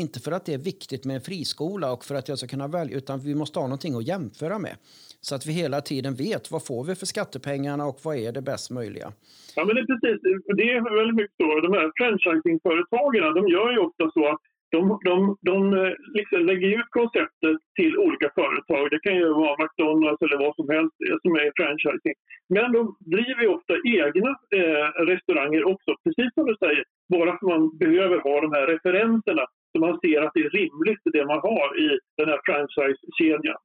inte 0.00 0.20
för 0.20 0.32
att 0.32 0.46
det 0.46 0.54
är 0.54 0.64
viktigt 0.72 1.04
med 1.04 1.16
en 1.16 1.22
friskola 1.30 1.92
och 1.92 2.04
för 2.04 2.14
att 2.14 2.28
jag 2.28 2.38
ska 2.38 2.46
kunna 2.54 2.68
välja 2.68 2.96
utan 2.96 3.20
vi 3.20 3.34
måste 3.34 3.58
ha 3.58 3.66
någonting 3.66 3.94
att 3.96 4.08
jämföra 4.12 4.58
med. 4.58 4.74
Så 5.20 5.34
att 5.34 5.46
vi 5.46 5.52
hela 5.52 5.80
tiden 5.80 6.14
vet 6.14 6.50
vad 6.54 6.62
får 6.66 6.82
vi 6.84 6.94
för 7.00 7.06
skattepengarna 7.14 7.84
och 7.90 7.98
vad 8.04 8.16
är 8.16 8.32
det 8.32 8.42
bäst 8.42 8.70
möjliga. 8.70 9.08
Ja, 9.56 9.64
men 9.64 9.74
det 9.74 9.80
är 9.84 9.90
precis. 9.92 10.18
Det 10.58 10.66
är 10.72 10.98
väldigt 11.00 11.18
mycket 11.20 11.36
så. 11.42 11.60
De 11.66 11.72
här 11.78 11.88
franchisingföretagen 11.98 13.34
de 13.38 13.42
gör 13.54 13.68
ju 13.72 13.78
ofta 13.78 14.04
så 14.16 14.22
att 14.32 14.40
de, 14.74 14.80
de, 15.08 15.36
de 15.50 15.56
eh, 15.80 15.92
liksom 16.18 16.38
lägger 16.50 16.68
ut 16.78 16.90
konceptet 16.98 17.58
till 17.78 17.94
olika 18.06 18.28
företag. 18.40 18.90
Det 18.90 19.00
kan 19.06 19.16
ju 19.16 19.28
vara 19.42 19.56
McDonalds 19.62 20.22
eller 20.22 20.38
vad 20.44 20.54
som 20.56 20.68
helst 20.74 20.96
som 21.22 21.32
är 21.42 21.50
franchising. 21.58 22.16
Men 22.54 22.72
de 22.76 22.80
driver 23.14 23.42
ju 23.42 23.50
ofta 23.58 23.74
egna 24.00 24.30
eh, 24.58 24.86
restauranger 25.12 25.62
också, 25.72 25.90
precis 26.04 26.30
som 26.34 26.44
du 26.50 26.54
säger. 26.64 26.84
Bara 27.14 27.30
för 27.30 27.36
att 27.36 27.52
man 27.52 27.78
behöver 27.82 28.18
ha 28.26 28.34
de 28.40 28.50
här 28.56 28.66
referenserna 28.74 29.44
så 29.72 29.78
man 29.86 29.98
ser 30.00 30.22
att 30.22 30.34
det 30.34 30.40
är 30.40 30.50
rimligt 30.50 31.02
det 31.04 31.24
man 31.26 31.40
har 31.50 31.68
i 31.84 31.98
den 32.16 32.28
här 32.28 32.40
franchisekedjan. 32.46 33.60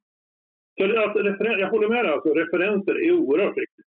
Så 0.78 0.84
alltså, 0.84 1.44
jag 1.64 1.70
håller 1.70 1.88
med 1.88 2.04
dig, 2.04 2.12
alltså, 2.12 2.34
referenser 2.34 2.94
är 3.06 3.12
oerhört 3.12 3.56
viktigt. 3.56 3.86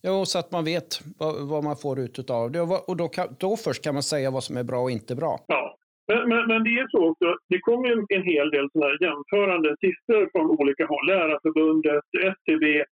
Ja, 0.00 0.24
så 0.24 0.38
att 0.38 0.52
man 0.52 0.64
vet 0.64 0.90
vad, 1.18 1.48
vad 1.48 1.64
man 1.64 1.76
får 1.76 1.98
ut 1.98 2.30
av 2.30 2.50
det. 2.52 2.60
Och 2.60 2.96
då, 2.96 3.08
kan, 3.08 3.26
då 3.40 3.56
först 3.56 3.84
kan 3.84 3.94
man 3.94 4.02
säga 4.02 4.30
vad 4.30 4.44
som 4.44 4.56
är 4.56 4.64
bra 4.64 4.80
och 4.82 4.90
inte 4.90 5.14
bra. 5.16 5.38
Ja, 5.46 5.76
men, 6.08 6.28
men, 6.28 6.42
men, 6.50 6.64
det 6.64 6.70
är 6.70 6.88
så 6.88 7.10
också, 7.10 7.36
det 7.48 7.60
kommer 7.60 7.92
en, 7.92 8.06
en 8.08 8.26
hel 8.32 8.50
del 8.50 8.68
såna 8.72 8.86
här 8.86 8.98
jämförande 9.06 9.76
siffror 9.80 10.28
från 10.32 10.46
olika 10.60 10.86
håll. 10.86 11.06
Lärarförbundet, 11.06 12.04
SCB. 12.34 12.84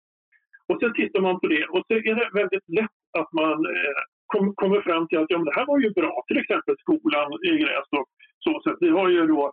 Och 0.70 0.78
så 0.82 0.90
tittar 0.90 1.22
man 1.22 1.40
på 1.40 1.48
det 1.48 1.66
och 1.74 1.84
så 1.88 1.94
är 1.94 2.16
det 2.16 2.30
väldigt 2.42 2.68
lätt 2.80 3.00
att 3.20 3.32
man 3.34 3.58
eh, 3.76 4.02
kom, 4.32 4.56
kommer 4.56 4.82
fram 4.82 5.08
till 5.08 5.20
att 5.20 5.30
ja, 5.30 5.38
men 5.38 5.46
det 5.46 5.58
här 5.60 5.66
var 5.66 5.80
ju 5.80 5.90
bra. 5.90 6.24
Till 6.28 6.38
exempel 6.38 6.76
skolan 6.80 7.30
i 7.50 7.52
Grästorp. 7.64 8.10
Så, 8.44 8.62
så 8.64 8.78
vi 8.80 8.90
har 8.90 9.10
ju 9.10 9.28
då 9.28 9.52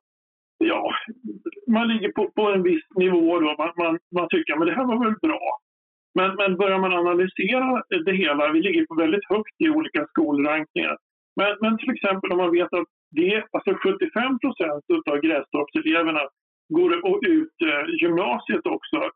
ja, 0.59 0.95
man 1.67 1.89
ligger 1.89 2.13
på, 2.13 2.31
på 2.31 2.43
en 2.43 2.63
viss 2.63 2.87
nivå 2.95 3.41
då. 3.41 3.55
Man, 3.59 3.73
man, 3.77 3.99
man 4.15 4.29
tycker 4.29 4.53
att 4.53 4.67
det 4.67 4.75
här 4.75 4.87
var 4.87 5.05
väl 5.05 5.15
bra. 5.23 5.59
Men, 6.15 6.35
men 6.37 6.57
börjar 6.57 6.79
man 6.79 6.93
analysera 6.93 7.83
det 8.05 8.13
hela, 8.13 8.53
vi 8.53 8.61
ligger 8.61 8.87
på 8.87 8.95
väldigt 8.95 9.29
högt 9.29 9.57
i 9.59 9.69
olika 9.69 10.07
skolrankningar. 10.07 10.97
Men, 11.37 11.57
men 11.61 11.79
till 11.79 11.91
exempel 11.95 12.33
om 12.33 12.39
man 12.39 12.53
vet 12.53 12.73
att 12.73 12.89
det, 13.11 13.45
alltså 13.53 13.75
75 13.75 14.39
procent 14.39 14.85
av 15.11 15.17
Grästorpseleverna 15.21 16.21
går 16.69 16.93
ut 17.29 17.57
eh, 17.71 17.85
gymnasiet 18.03 18.67
också 18.67 19.11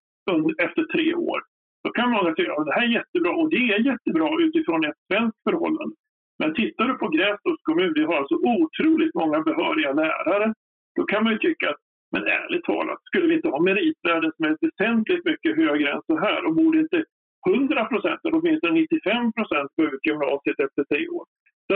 efter 0.59 0.83
tre 0.95 1.14
år. 1.14 1.41
Då 1.85 1.91
kan 1.93 2.11
många 2.11 2.35
säga 2.35 2.52
att 2.52 2.67
det 2.67 2.75
här 2.75 2.87
är 2.88 2.97
jättebra 2.99 3.33
och 3.41 3.50
det 3.50 3.64
är 3.75 3.79
jättebra 3.91 4.29
utifrån 4.41 4.85
ett 4.85 5.00
svenskt 5.09 5.43
förhållande. 5.49 5.95
Men 6.43 6.55
tittar 6.55 6.85
du 6.89 6.95
på 6.95 7.09
Grästorps 7.09 7.63
kommun, 7.63 7.93
vi 7.95 8.05
har 8.05 8.17
alltså 8.17 8.35
otroligt 8.35 9.15
många 9.15 9.41
behöriga 9.41 9.93
lärare. 9.93 10.55
Då 10.97 11.03
kan 11.05 11.25
man 11.25 11.33
ju 11.33 11.39
tycka 11.39 11.71
att 11.71 11.81
Men 12.15 12.25
ärligt 12.25 12.65
talat, 12.65 13.01
skulle 13.05 13.27
vi 13.29 13.35
inte 13.35 13.49
ha 13.49 13.61
meritvärden 13.61 14.33
som 14.37 14.45
är 14.45 14.57
väsentligt 14.61 15.25
mycket 15.25 15.57
högre 15.57 15.89
än 15.93 16.03
så 16.07 16.17
här 16.19 16.41
och 16.47 16.55
borde 16.55 16.79
inte 16.79 17.05
100 17.49 17.85
procent 17.85 18.21
eller 18.25 18.39
åtminstone 18.39 18.73
95 18.73 19.33
procent 19.33 19.71
gå 19.77 19.83
ut 19.85 20.07
gymnasiet 20.07 20.61
efter 20.67 20.83
tre 20.85 21.09
år? 21.09 21.25
Så 21.69 21.75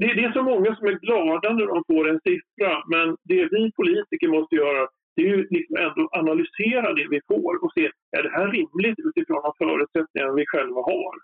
det, 0.00 0.10
det, 0.16 0.24
är 0.24 0.32
så 0.32 0.42
många 0.42 0.76
som 0.76 0.86
är 0.86 0.98
glada 1.06 1.48
när 1.52 1.66
de 1.66 1.78
får 1.90 2.04
en 2.08 2.20
siffra 2.28 2.72
men 2.94 3.06
det 3.30 3.44
vi 3.54 3.72
politiker 3.80 4.28
måste 4.28 4.54
göra 4.54 4.88
det 5.14 5.22
är 5.22 5.30
ju 5.36 5.46
liksom 5.56 5.76
ändå 5.86 6.08
analysera 6.20 6.88
det 6.98 7.06
vi 7.14 7.20
får 7.30 7.64
och 7.64 7.72
se 7.76 7.84
är 8.16 8.22
det 8.22 8.32
här 8.36 8.48
rimligt 8.56 8.98
utifrån 9.08 9.42
de 9.46 9.52
förutsättningar 9.64 10.32
vi 10.40 10.44
själva 10.46 10.80
har. 10.92 11.14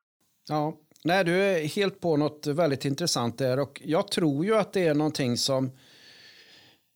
Ja, 0.48 0.62
nej, 1.04 1.24
du 1.24 1.42
är 1.42 1.66
helt 1.66 2.00
på 2.00 2.16
något 2.16 2.46
väldigt 2.46 2.84
intressant 2.84 3.38
där 3.38 3.58
och 3.58 3.82
jag 3.84 4.10
tror 4.10 4.44
ju 4.44 4.56
att 4.56 4.72
det 4.72 4.86
är 4.86 4.94
någonting 4.94 5.36
som 5.36 5.70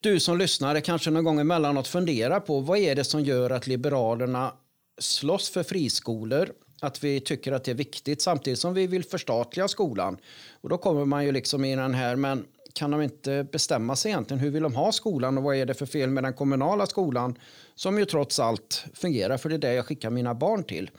du 0.00 0.20
som 0.20 0.38
lyssnare 0.38 0.80
kanske 0.80 1.10
någon 1.10 1.24
gång 1.24 1.40
emellanåt 1.40 1.88
funderar 1.88 2.40
på. 2.40 2.60
Vad 2.60 2.78
är 2.78 2.94
det 2.94 3.04
som 3.04 3.20
gör 3.24 3.50
att 3.50 3.66
Liberalerna 3.66 4.52
slåss 5.00 5.50
för 5.50 5.62
friskolor? 5.62 6.52
Att 6.80 7.04
vi 7.04 7.20
tycker 7.20 7.52
att 7.52 7.64
det 7.64 7.70
är 7.70 7.74
viktigt 7.74 8.22
samtidigt 8.22 8.58
som 8.58 8.74
vi 8.74 8.86
vill 8.86 9.04
förstatliga 9.04 9.68
skolan. 9.68 10.16
Och 10.60 10.68
då 10.68 10.78
kommer 10.78 11.04
man 11.04 11.24
ju 11.24 11.32
liksom 11.32 11.64
i 11.64 11.76
den 11.76 11.94
här, 11.94 12.16
men 12.16 12.44
kan 12.72 12.90
de 12.90 13.02
inte 13.02 13.46
bestämma 13.52 13.96
sig 13.96 14.10
egentligen? 14.10 14.40
Hur 14.40 14.50
vill 14.50 14.62
de 14.62 14.74
ha 14.74 14.92
skolan 14.92 15.38
och 15.38 15.44
vad 15.44 15.56
är 15.56 15.66
det 15.66 15.74
för 15.74 15.86
fel 15.86 16.10
med 16.10 16.24
den 16.24 16.34
kommunala 16.34 16.86
skolan 16.86 17.38
som 17.74 17.98
ju 17.98 18.04
trots 18.04 18.38
allt 18.40 18.84
fungerar 18.94 19.36
för 19.36 19.48
det 19.48 19.54
är 19.54 19.58
det 19.58 19.74
jag 19.74 19.86
skickar 19.86 20.10
mina 20.10 20.34
barn 20.34 20.64
till. 20.64 20.90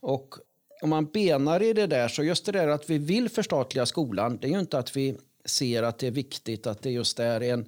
Och 0.00 0.34
om 0.82 0.90
man 0.90 1.06
benar 1.06 1.62
i 1.62 1.72
det 1.72 1.86
där 1.86 2.08
så 2.08 2.22
just 2.22 2.46
det 2.46 2.52
där 2.52 2.68
att 2.68 2.90
vi 2.90 2.98
vill 2.98 3.28
förstatliga 3.28 3.86
skolan 3.86 4.38
det 4.40 4.46
är 4.46 4.50
ju 4.50 4.60
inte 4.60 4.78
att 4.78 4.96
vi 4.96 5.16
ser 5.44 5.82
att 5.82 5.98
det 5.98 6.06
är 6.06 6.10
viktigt 6.10 6.66
att 6.66 6.82
det 6.82 6.90
just 6.90 7.18
är 7.18 7.40
en 7.40 7.66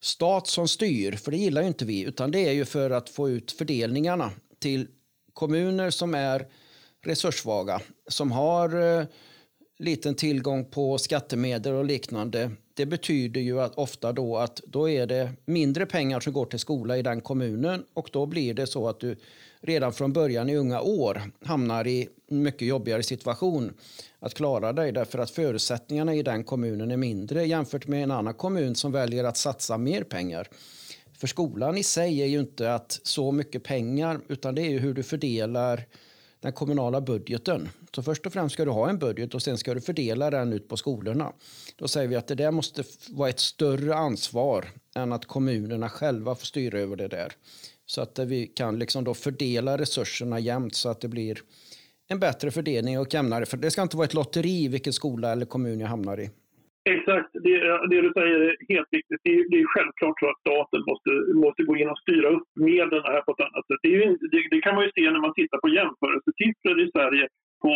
stat 0.00 0.46
som 0.46 0.68
styr, 0.68 1.12
för 1.12 1.30
det 1.30 1.36
gillar 1.36 1.62
ju 1.62 1.68
inte 1.68 1.84
vi, 1.84 2.02
utan 2.02 2.30
det 2.30 2.48
är 2.48 2.52
ju 2.52 2.64
för 2.64 2.90
att 2.90 3.08
få 3.08 3.30
ut 3.30 3.52
fördelningarna 3.52 4.30
till 4.58 4.88
kommuner 5.32 5.90
som 5.90 6.14
är 6.14 6.46
resurssvaga, 7.04 7.80
som 8.08 8.32
har 8.32 8.98
eh, 8.98 9.06
liten 9.78 10.14
tillgång 10.14 10.64
på 10.64 10.98
skattemedel 10.98 11.74
och 11.74 11.84
liknande. 11.84 12.50
Det 12.74 12.86
betyder 12.86 13.40
ju 13.40 13.60
att 13.60 13.74
ofta 13.74 14.12
då 14.12 14.36
att 14.36 14.56
då 14.66 14.88
är 14.88 15.06
det 15.06 15.30
mindre 15.44 15.86
pengar 15.86 16.20
som 16.20 16.32
går 16.32 16.46
till 16.46 16.58
skola 16.58 16.98
i 16.98 17.02
den 17.02 17.20
kommunen 17.20 17.84
och 17.94 18.08
då 18.12 18.26
blir 18.26 18.54
det 18.54 18.66
så 18.66 18.88
att 18.88 19.00
du 19.00 19.16
redan 19.62 19.92
från 19.92 20.12
början 20.12 20.48
i 20.48 20.56
unga 20.56 20.80
år 20.80 21.22
hamnar 21.44 21.86
i 21.86 22.08
en 22.30 22.42
mycket 22.42 22.68
jobbigare 22.68 23.02
situation 23.02 23.72
att 24.18 24.34
klara 24.34 24.72
dig 24.72 24.92
därför 24.92 25.18
att 25.18 25.30
förutsättningarna 25.30 26.14
i 26.14 26.22
den 26.22 26.44
kommunen 26.44 26.90
är 26.90 26.96
mindre 26.96 27.44
jämfört 27.44 27.86
med 27.86 28.02
en 28.02 28.10
annan 28.10 28.34
kommun 28.34 28.74
som 28.74 28.92
väljer 28.92 29.24
att 29.24 29.36
satsa 29.36 29.78
mer 29.78 30.02
pengar. 30.02 30.48
För 31.18 31.26
skolan 31.26 31.78
i 31.78 31.82
sig 31.82 32.22
är 32.22 32.26
ju 32.26 32.40
inte 32.40 32.74
att 32.74 33.00
så 33.02 33.32
mycket 33.32 33.64
pengar 33.64 34.20
utan 34.28 34.54
det 34.54 34.62
är 34.62 34.70
ju 34.70 34.78
hur 34.78 34.94
du 34.94 35.02
fördelar 35.02 35.86
den 36.40 36.52
kommunala 36.52 37.00
budgeten. 37.00 37.68
Så 37.94 38.02
först 38.02 38.26
och 38.26 38.32
främst 38.32 38.52
ska 38.52 38.64
du 38.64 38.70
ha 38.70 38.88
en 38.88 38.98
budget 38.98 39.34
och 39.34 39.42
sen 39.42 39.58
ska 39.58 39.74
du 39.74 39.80
fördela 39.80 40.30
den 40.30 40.52
ut 40.52 40.68
på 40.68 40.76
skolorna. 40.76 41.32
Då 41.76 41.88
säger 41.88 42.08
vi 42.08 42.16
att 42.16 42.26
det 42.26 42.34
där 42.34 42.50
måste 42.50 42.84
vara 43.08 43.28
ett 43.28 43.40
större 43.40 43.94
ansvar 43.94 44.66
än 44.94 45.12
att 45.12 45.26
kommunerna 45.26 45.88
själva 45.88 46.34
får 46.34 46.46
styra 46.46 46.78
över 46.78 46.96
det 46.96 47.08
där. 47.08 47.32
Så 47.92 48.00
att 48.04 48.18
vi 48.34 48.40
kan 48.60 48.78
liksom 48.82 49.04
då 49.08 49.14
fördela 49.26 49.72
resurserna 49.84 50.36
jämnt 50.50 50.74
så 50.82 50.86
att 50.92 51.00
det 51.00 51.10
blir 51.16 51.36
en 52.12 52.20
bättre 52.26 52.48
fördelning 52.50 52.94
och 53.02 53.14
jämnare. 53.16 53.44
För 53.50 53.56
det 53.56 53.70
ska 53.70 53.82
inte 53.82 53.96
vara 53.96 54.08
ett 54.10 54.18
lotteri 54.20 54.58
vilken 54.76 54.94
skola 55.00 55.26
eller 55.32 55.46
kommun 55.54 55.80
jag 55.84 55.90
hamnar 55.94 56.16
i. 56.24 56.26
Exakt, 56.94 57.30
det, 57.46 57.56
det 57.92 58.00
du 58.06 58.10
säger 58.18 58.38
är 58.48 58.54
helt 58.74 58.90
viktigt. 58.96 59.20
Det 59.24 59.32
är, 59.36 59.42
det 59.52 59.58
är 59.64 59.68
självklart 59.74 60.16
så 60.20 60.26
att 60.30 60.40
staten 60.44 60.80
måste, 60.90 61.10
måste 61.44 61.62
gå 61.68 61.74
in 61.80 61.92
och 61.94 62.02
styra 62.04 62.28
upp 62.36 62.48
medlen 62.72 63.02
här 63.10 63.20
på 63.26 63.30
ett 63.34 63.44
annat 63.46 63.64
sätt. 63.68 63.80
Det, 63.86 63.92
det, 64.32 64.40
det 64.54 64.60
kan 64.64 64.74
man 64.76 64.84
ju 64.86 64.90
se 64.96 65.04
när 65.14 65.24
man 65.26 65.34
tittar 65.40 65.58
på 65.64 65.68
jämförelsesiffror 65.78 66.76
i 66.84 66.86
Sverige 66.94 67.24
på 67.64 67.72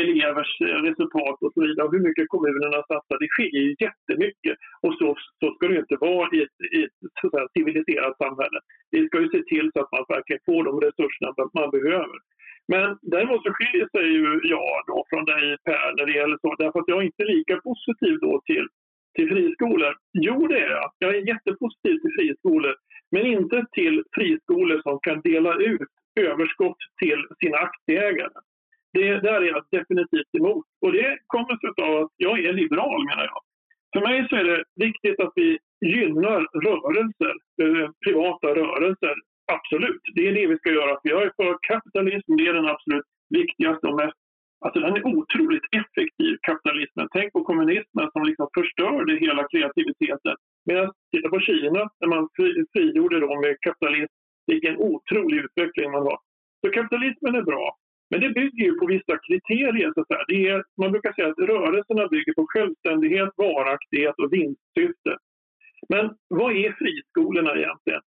elevers 0.00 0.52
eh, 0.60 0.78
resultat 0.88 1.38
och 1.44 1.52
så 1.54 1.60
vidare 1.66 1.86
och 1.86 1.94
hur 1.94 2.06
mycket 2.08 2.28
kommunerna 2.34 2.78
satsar. 2.90 3.16
Det 3.22 3.34
skiljer 3.36 3.62
ju 3.68 3.74
jättemycket 3.86 4.56
och 4.84 4.94
så, 4.98 5.08
så 5.40 5.46
ska 5.54 5.68
det 5.68 5.82
inte 5.84 5.96
vara 6.00 6.28
i 6.36 6.38
ett, 6.42 6.58
i 6.78 6.78
ett 6.84 6.98
civiliserat 7.56 8.16
samhälle. 8.24 8.58
Vi 8.90 9.06
ska 9.06 9.20
ju 9.20 9.28
se 9.28 9.42
till 9.42 9.70
så 9.72 9.78
att 9.80 9.92
man 9.92 10.04
verkligen 10.08 10.42
får 10.48 10.62
de 10.64 10.74
resurserna 10.86 11.30
man 11.60 11.70
behöver. 11.70 12.18
Men 12.68 12.98
däremot 13.02 13.42
så 13.42 13.50
skiljer 13.52 13.88
sig 13.96 14.06
ju 14.16 14.40
jag 14.56 14.76
då 14.86 15.04
från 15.10 15.24
dig 15.24 15.56
Per 15.64 15.94
när 15.96 16.06
det 16.06 16.18
gäller 16.18 16.38
så, 16.40 16.54
därför 16.58 16.78
att 16.80 16.88
jag 16.92 16.98
är 17.02 17.06
inte 17.06 17.24
lika 17.24 17.56
positiv 17.68 18.18
då 18.20 18.40
till, 18.44 18.66
till 19.14 19.28
friskolor. 19.28 19.94
Jo, 20.12 20.46
det 20.46 20.58
är 20.58 20.70
jag. 20.70 20.90
Jag 20.98 21.16
är 21.16 21.28
jättepositiv 21.32 21.96
till 21.98 22.14
friskolor, 22.18 22.74
men 23.10 23.26
inte 23.26 23.64
till 23.72 24.02
friskolor 24.16 24.80
som 24.82 24.98
kan 25.02 25.20
dela 25.20 25.54
ut 25.56 25.90
överskott 26.20 26.80
till 27.02 27.26
sina 27.40 27.56
aktieägare. 27.56 28.38
Det 28.92 29.20
där 29.20 29.40
är 29.42 29.48
jag 29.54 29.64
definitivt 29.70 30.34
emot. 30.38 30.66
Och 30.82 30.92
det 30.92 31.18
kommer 31.26 31.56
sig 31.56 31.84
av 31.84 32.02
att 32.02 32.10
jag 32.16 32.44
är 32.44 32.52
liberal 32.52 33.04
menar 33.04 33.24
jag. 33.24 33.40
För 33.92 34.00
mig 34.08 34.28
så 34.28 34.36
är 34.36 34.44
det 34.44 34.64
viktigt 34.74 35.20
att 35.20 35.32
vi 35.34 35.58
gynnar 35.80 36.40
rörelser, 36.66 37.34
eh, 37.62 37.90
privata 38.04 38.46
rörelser. 38.46 39.14
Absolut, 39.52 40.02
det 40.14 40.28
är 40.28 40.32
det 40.32 40.46
vi 40.46 40.58
ska 40.58 40.70
göra. 40.70 40.98
Jag 41.02 41.22
är 41.22 41.32
för 41.36 41.58
kapitalism, 41.62 42.36
det 42.36 42.46
är 42.46 42.54
den 42.54 42.68
absolut 42.68 43.04
viktigaste 43.30 43.86
och 43.86 43.96
mest 43.96 44.22
Alltså 44.64 44.80
den 44.80 44.96
är 44.96 45.06
otroligt 45.06 45.66
effektiv, 45.80 46.36
kapitalismen. 46.42 47.08
Tänk 47.12 47.32
på 47.32 47.44
kommunismen 47.44 48.10
som 48.12 48.22
liksom 48.22 48.48
förstörde 48.58 49.18
hela 49.26 49.48
kreativiteten. 49.48 50.36
Medan 50.64 50.92
titta 51.12 51.28
på 51.28 51.40
Kina, 51.40 51.90
när 52.00 52.08
man 52.08 52.28
frigjorde 52.72 53.20
då 53.20 53.40
med 53.40 53.56
kapitalism, 53.60 54.14
vilken 54.46 54.76
otrolig 54.76 55.38
utveckling 55.44 55.90
man 55.90 56.02
har. 56.02 56.18
Så 56.60 56.72
kapitalismen 56.72 57.34
är 57.34 57.42
bra. 57.42 57.76
Men 58.12 58.20
det 58.20 58.30
bygger 58.40 58.64
ju 58.64 58.74
på 58.80 58.86
vissa 58.86 59.14
kriterier. 59.26 59.92
Så 59.94 60.00
att 60.00 60.28
det 60.28 60.48
är, 60.48 60.64
man 60.80 60.92
brukar 60.92 61.12
säga 61.12 61.28
att 61.28 61.48
rörelserna 61.50 62.08
bygger 62.08 62.34
på 62.34 62.46
självständighet, 62.48 63.30
varaktighet 63.36 64.14
och 64.22 64.32
vinstsyfte. 64.32 65.12
Men 65.88 66.04
vad 66.28 66.50
är 66.64 66.72
friskolorna 66.80 67.50
egentligen 67.56 68.02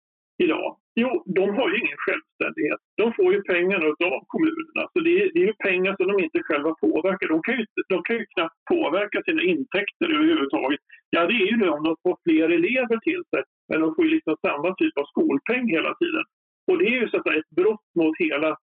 idag? 0.44 0.76
Jo, 1.02 1.10
de 1.38 1.44
har 1.58 1.68
ju 1.70 1.76
ingen 1.78 2.02
självständighet. 2.06 2.80
De 3.00 3.12
får 3.16 3.32
ju 3.34 3.42
pengarna 3.42 3.86
av 3.86 4.22
kommunerna. 4.34 4.82
Så 4.92 4.98
det 5.06 5.12
är, 5.20 5.24
det 5.34 5.40
är 5.42 5.46
ju 5.52 5.56
pengar 5.68 5.92
som 5.96 6.06
de 6.10 6.24
inte 6.24 6.42
själva 6.42 6.74
påverkar. 6.84 7.28
De 7.28 7.42
kan, 7.42 7.54
ju, 7.58 7.64
de 7.88 8.02
kan 8.02 8.16
ju 8.16 8.26
knappt 8.34 8.58
påverka 8.72 9.22
sina 9.22 9.42
intäkter 9.42 10.08
överhuvudtaget. 10.14 10.80
Ja, 11.10 11.20
det 11.26 11.38
är 11.42 11.46
ju 11.52 11.56
det 11.56 11.70
om 11.70 11.84
de 11.84 11.96
får 12.02 12.16
fler 12.24 12.48
elever 12.58 12.96
till 12.96 13.22
sig. 13.30 13.42
Men 13.68 13.80
de 13.80 13.94
får 13.94 14.04
ju 14.04 14.10
liksom 14.10 14.36
samma 14.46 14.74
typ 14.74 14.98
av 14.98 15.06
skolpeng 15.12 15.64
hela 15.76 15.94
tiden. 15.94 16.24
Och 16.68 16.78
det 16.78 16.86
är 16.92 17.00
ju 17.00 17.08
så 17.08 17.16
att 17.16 17.26
säga 17.26 17.38
ett 17.38 17.56
brott 17.60 17.88
mot 17.98 18.16
hela 18.18 18.56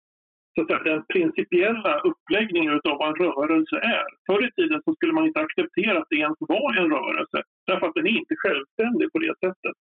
så 0.56 0.62
att 0.62 0.68
säga, 0.68 0.94
den 0.94 1.04
principiella 1.14 2.00
uppläggningen 2.00 2.72
av 2.72 2.98
vad 2.98 3.08
en 3.08 3.26
rörelse 3.26 3.76
är. 3.76 4.06
Förr 4.26 4.46
i 4.48 4.50
tiden 4.52 4.82
så 4.84 4.94
skulle 4.94 5.12
man 5.12 5.26
inte 5.26 5.40
acceptera 5.40 5.98
att 5.98 6.10
det 6.10 6.16
ens 6.16 6.36
var 6.40 6.70
en 6.80 6.90
rörelse 6.90 7.42
därför 7.66 7.86
att 7.86 7.94
den 7.94 8.06
är 8.06 8.18
inte 8.18 8.34
självständig 8.36 9.12
på 9.12 9.18
det 9.18 9.34
sättet. 9.44 9.76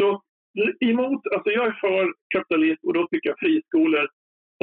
Så 0.00 0.22
emot, 0.80 1.22
alltså 1.34 1.50
jag 1.50 1.66
är 1.66 1.76
för 1.80 2.12
kapitalism 2.34 2.86
och 2.86 2.94
då 2.94 3.06
tycker 3.06 3.28
jag 3.28 3.38
friskolor 3.38 4.06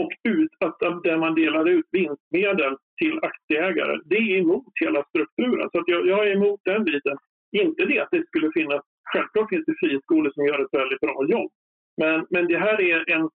och 0.01 0.11
ut, 0.23 0.51
att 0.59 1.03
där 1.03 1.17
man 1.17 1.35
delar 1.35 1.69
ut 1.69 1.85
vinstmedel 1.91 2.77
till 3.01 3.19
aktieägare, 3.21 3.99
det 4.05 4.15
är 4.15 4.37
emot 4.37 4.73
hela 4.81 5.03
strukturen. 5.03 5.69
Så 5.71 5.79
att 5.79 5.87
jag, 5.87 6.07
jag 6.07 6.27
är 6.27 6.31
emot 6.31 6.61
den 6.63 6.83
biten. 6.83 7.17
Inte 7.51 7.85
det 7.85 7.99
att 7.99 8.11
det 8.11 8.27
skulle 8.27 8.51
finnas, 8.53 8.81
självklart 9.13 9.49
finns 9.49 9.65
det 9.65 9.75
friskolor 9.79 10.31
som 10.31 10.45
gör 10.45 10.59
ett 10.59 10.79
väldigt 10.79 10.99
bra 10.99 11.25
jobb. 11.27 11.51
Men, 11.97 12.27
men 12.29 12.47
det 12.47 12.57
här 12.57 12.81
är 12.81 13.11
en 13.11 13.29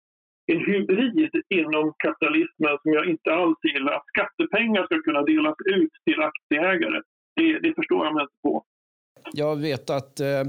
en 0.52 0.60
hybrid 0.68 1.34
inom 1.48 1.94
kapitalismen 2.04 2.74
som 2.82 2.92
jag 2.92 3.04
inte 3.12 3.30
alls 3.40 3.58
gillar. 3.62 3.92
Att 3.92 4.08
skattepengar 4.12 4.82
ska 4.84 5.02
kunna 5.02 5.22
delas 5.22 5.56
ut 5.76 5.94
till 6.06 6.20
aktieägare, 6.30 7.00
det, 7.36 7.58
det 7.64 7.74
förstår 7.74 8.04
jag 8.06 8.14
mig 8.14 8.22
inte 8.22 8.40
på. 8.42 8.64
Jag 9.32 9.56
vet 9.56 9.90
att, 9.90 10.20
eh, 10.20 10.44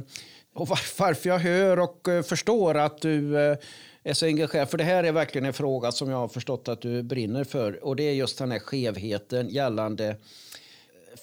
och 0.53 0.67
varför 0.99 1.29
jag 1.29 1.39
hör 1.39 1.79
och 1.79 2.07
eh, 2.07 2.23
förstår 2.23 2.77
att 2.77 3.01
du 3.01 3.37
eh, 3.37 3.57
är 4.03 4.13
så 4.13 4.25
engagerad, 4.25 4.69
för 4.69 4.77
det 4.77 4.83
här 4.83 5.03
är 5.03 5.11
verkligen 5.11 5.45
en 5.45 5.53
fråga 5.53 5.91
som 5.91 6.09
jag 6.09 6.17
har 6.17 6.27
förstått 6.27 6.67
att 6.67 6.81
du 6.81 7.03
brinner 7.03 7.43
för 7.43 7.83
och 7.83 7.95
det 7.95 8.03
är 8.03 8.13
just 8.13 8.37
den 8.37 8.51
här 8.51 8.59
skevheten 8.59 9.49
gällande 9.49 10.15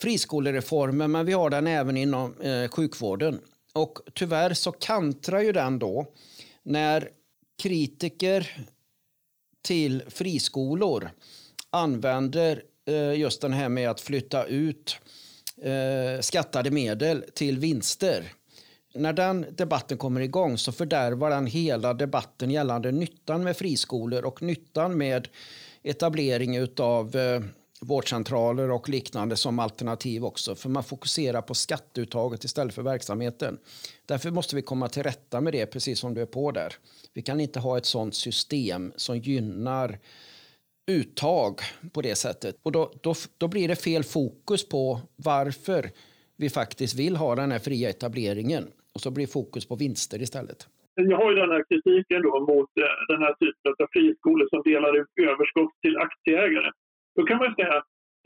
friskolereformen, 0.03 1.13
men 1.13 1.27
vi 1.27 1.33
har 1.33 1.51
den 1.51 1.67
även 1.67 1.97
inom 1.97 2.35
sjukvården. 2.71 3.41
Och 3.75 3.99
tyvärr 4.15 4.55
så 4.55 4.73
kantrar 4.73 5.41
ju 5.41 5.53
den 5.53 5.79
då 5.79 6.07
när 6.63 7.09
kritiker 7.63 8.67
till 9.63 10.03
friskolor 10.09 11.11
använder 11.71 12.63
eh, 12.87 13.13
just 13.13 13.41
den 13.41 13.53
här 13.53 13.69
med 13.69 13.91
att 13.91 14.01
flytta 14.01 14.45
ut 14.45 14.97
eh, 15.63 16.21
skattade 16.21 16.71
medel 16.71 17.25
till 17.35 17.59
vinster. 17.59 18.33
När 18.95 19.13
den 19.13 19.47
debatten 19.51 19.99
kommer 19.99 20.21
igång 20.21 20.59
så 20.59 20.73
fördärvar 20.73 21.31
den 21.31 21.47
hela 21.47 21.95
debatten 21.95 22.51
gällande 22.51 22.93
nyttan 22.93 23.45
med 23.45 23.57
friskolor 23.57 24.25
och 24.25 24.43
nyttan 24.43 24.99
med 24.99 25.29
etablering 25.83 26.69
av 26.79 27.17
eh, 27.17 27.41
vårdcentraler 27.81 28.71
och 28.71 28.89
liknande 28.89 29.37
som 29.37 29.59
alternativ 29.59 30.25
också. 30.25 30.55
För 30.55 30.69
man 30.69 30.85
fokuserar 30.85 31.43
på 31.43 31.55
skatteuttaget 31.55 32.45
istället 32.45 32.75
för 32.75 32.83
verksamheten. 32.83 33.59
Därför 34.07 34.31
måste 34.31 34.57
vi 34.57 34.63
komma 34.63 34.89
till 34.89 35.03
rätta 35.03 35.41
med 35.41 35.53
det, 35.53 35.67
precis 35.67 35.99
som 35.99 36.15
du 36.15 36.23
är 36.23 36.27
på 36.27 36.51
där. 36.51 36.73
Vi 37.15 37.23
kan 37.23 37.41
inte 37.41 37.61
ha 37.61 37.79
ett 37.79 37.87
sådant 37.87 38.15
system 38.15 38.93
som 38.97 39.19
gynnar 39.19 39.99
uttag 40.91 41.61
på 41.93 42.03
det 42.03 42.15
sättet. 42.15 42.57
Och 42.63 42.73
då, 42.73 42.93
då, 43.03 43.15
då 43.39 43.49
blir 43.49 43.69
det 43.69 43.77
fel 43.77 44.05
fokus 44.05 44.69
på 44.69 45.01
varför 45.17 45.91
vi 46.37 46.51
faktiskt 46.51 46.99
vill 46.99 47.17
ha 47.17 47.35
den 47.35 47.53
här 47.53 47.59
fria 47.59 47.91
etableringen. 47.91 48.65
Och 48.95 49.01
så 49.01 49.11
blir 49.11 49.27
fokus 49.27 49.69
på 49.69 49.77
vinster 49.77 50.23
istället. 50.23 50.69
Jag 50.95 51.17
har 51.17 51.31
ju 51.31 51.37
den 51.37 51.51
här 51.51 51.65
kritiken 51.69 52.23
då 52.23 52.41
mot 52.41 52.71
eh, 52.85 52.99
den 53.09 53.21
här 53.25 53.35
typen 53.43 53.73
av 53.83 53.87
friskolor 53.93 54.47
som 54.53 54.63
delar 54.73 54.93
ut 55.01 55.13
överskott 55.31 55.75
till 55.83 55.97
aktieägare. 55.97 56.71
Då 57.17 57.23
kan 57.29 57.39
man 57.39 57.55
säga 57.55 57.77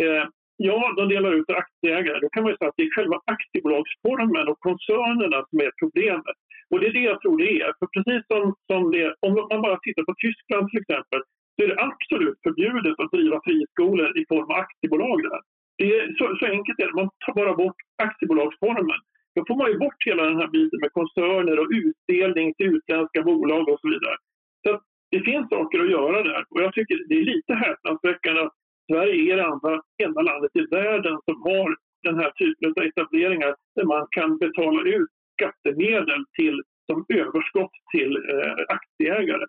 eh, 0.02 0.24
ja, 0.68 0.94
de 0.96 1.08
delar 1.08 1.32
ut 1.32 1.46
till 1.46 1.62
aktieägare. 1.64 2.18
Då 2.20 2.28
kan 2.28 2.42
man 2.44 2.56
säga 2.56 2.68
att 2.68 2.80
det 2.80 2.86
är 2.88 2.96
själva 2.96 3.18
aktiebolagsformen 3.34 4.48
och 4.48 4.60
koncernerna 4.68 5.38
som 5.50 5.58
är 5.66 5.72
problemet. 5.82 6.36
Och 6.70 6.80
det 6.80 6.86
är 6.86 6.92
det 6.98 7.10
jag 7.12 7.20
tror 7.20 7.38
det 7.38 7.50
är. 7.62 7.72
För 7.78 7.88
precis 7.94 8.22
som, 8.30 8.42
som 8.70 8.82
det, 8.94 9.14
om 9.26 9.32
man 9.50 9.62
bara 9.66 9.78
tittar 9.82 10.04
på 10.10 10.14
Tyskland 10.24 10.64
till 10.68 10.82
exempel, 10.84 11.20
så 11.54 11.58
är 11.64 11.68
det 11.68 11.82
absolut 11.88 12.38
förbjudet 12.46 13.00
att 13.00 13.12
driva 13.16 13.38
friskolor 13.46 14.08
i 14.20 14.22
form 14.28 14.46
av 14.50 14.56
aktiebolag 14.64 15.18
där. 15.22 15.40
Det 15.78 15.86
är 15.96 16.02
så, 16.18 16.24
så 16.40 16.46
enkelt 16.46 16.78
är 16.78 16.86
det. 16.86 17.00
Man 17.02 17.10
tar 17.24 17.34
bara 17.40 17.54
bort 17.62 17.80
aktiebolagsformen. 18.08 19.00
Då 19.34 19.40
får 19.48 19.56
man 19.56 19.70
ju 19.72 19.78
bort 19.78 20.06
hela 20.06 20.22
den 20.24 20.40
här 20.40 20.50
biten 20.56 20.80
med 20.80 20.92
koncerner 20.92 21.56
och 21.62 21.70
utdelning 21.82 22.54
till 22.54 22.66
utländska 22.74 23.22
bolag 23.22 23.68
och 23.68 23.80
så 23.80 23.88
vidare. 23.88 24.16
Så 24.64 24.80
det 25.10 25.20
finns 25.20 25.48
saker 25.48 25.80
att 25.80 25.90
göra 25.90 26.22
där. 26.22 26.44
Och 26.50 26.60
jag 26.64 26.72
tycker 26.74 27.08
det 27.08 27.14
är 27.14 27.24
lite 27.34 27.54
häpnadsväckande 27.54 28.40
att 28.40 28.54
Sverige 28.90 29.32
är 29.32 29.36
det 29.36 29.48
enda, 29.52 29.82
enda 30.06 30.20
landet 30.22 30.50
i 30.54 30.64
världen 30.76 31.16
som 31.24 31.36
har 31.42 31.76
den 32.02 32.16
här 32.20 32.30
typen 32.30 32.74
av 32.76 32.82
etableringar 32.90 33.54
där 33.74 33.84
man 33.84 34.06
kan 34.10 34.38
betala 34.38 34.82
ut 34.96 35.10
skattemedel 35.34 36.24
till, 36.38 36.62
som 36.86 36.98
överskott 37.08 37.74
till 37.92 38.12
eh, 38.16 38.76
aktieägare. 38.76 39.46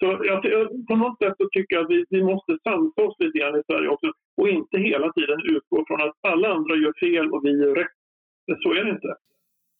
Så 0.00 0.06
jag, 0.24 0.42
på 0.88 0.96
något 0.96 1.18
sätt 1.18 1.34
så 1.38 1.48
tycker 1.52 1.76
jag 1.76 1.84
att 1.84 1.90
vi, 1.90 2.04
vi 2.10 2.22
måste 2.22 2.58
samta 2.68 3.02
oss 3.02 3.16
lite 3.18 3.38
grann 3.38 3.60
i 3.60 3.62
Sverige 3.66 3.88
också 3.88 4.12
och 4.36 4.48
inte 4.48 4.78
hela 4.78 5.12
tiden 5.12 5.40
utgå 5.54 5.84
från 5.86 6.00
att 6.02 6.16
alla 6.20 6.48
andra 6.48 6.74
gör 6.76 6.94
fel 7.00 7.32
och 7.32 7.44
vi 7.44 7.50
gör 7.50 7.74
rätt. 7.74 7.96
Så 8.62 8.72
är 8.72 8.84
det 8.84 8.90
inte. 8.90 9.14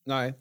Nej. 0.07 0.35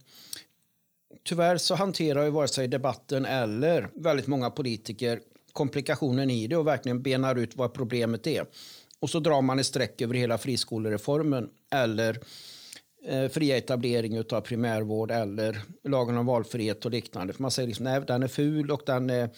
Tyvärr 1.24 1.58
så 1.58 1.75
hanterar 1.75 2.24
ju 2.24 2.30
vare 2.30 2.48
sig 2.48 2.68
debatten 2.68 3.25
eller 3.25 3.88
väldigt 3.94 4.28
många 4.28 4.50
politiker 4.50 5.20
komplikationen 5.53 6.29
i 6.29 6.48
det 6.48 6.55
och 6.55 6.67
verkligen 6.67 7.01
benar 7.01 7.36
ut 7.36 7.55
vad 7.55 7.74
problemet 7.74 8.27
är. 8.27 8.46
Och 9.01 9.10
så 9.10 9.20
drar 9.20 9.41
man 9.41 9.60
ett 9.60 9.65
streck 9.65 10.01
över 10.01 10.13
hela 10.13 10.38
friskolereformen 10.38 11.50
eller 11.74 12.17
eh, 13.08 13.29
fria 13.29 13.58
etablering 13.58 14.20
av 14.20 14.41
primärvård 14.41 15.12
eller 15.12 15.58
lagen 15.84 16.17
om 16.17 16.25
valfrihet 16.25 16.86
och 16.86 16.91
liknande. 16.91 17.34
För 17.34 17.41
man 17.41 17.51
säger 17.51 17.67
liksom, 17.67 17.84
nej, 17.84 18.01
den 18.08 18.24
är 18.24 18.27
ful 18.27 18.72
och 18.72 18.81
den 18.86 19.10
eh, 19.10 19.29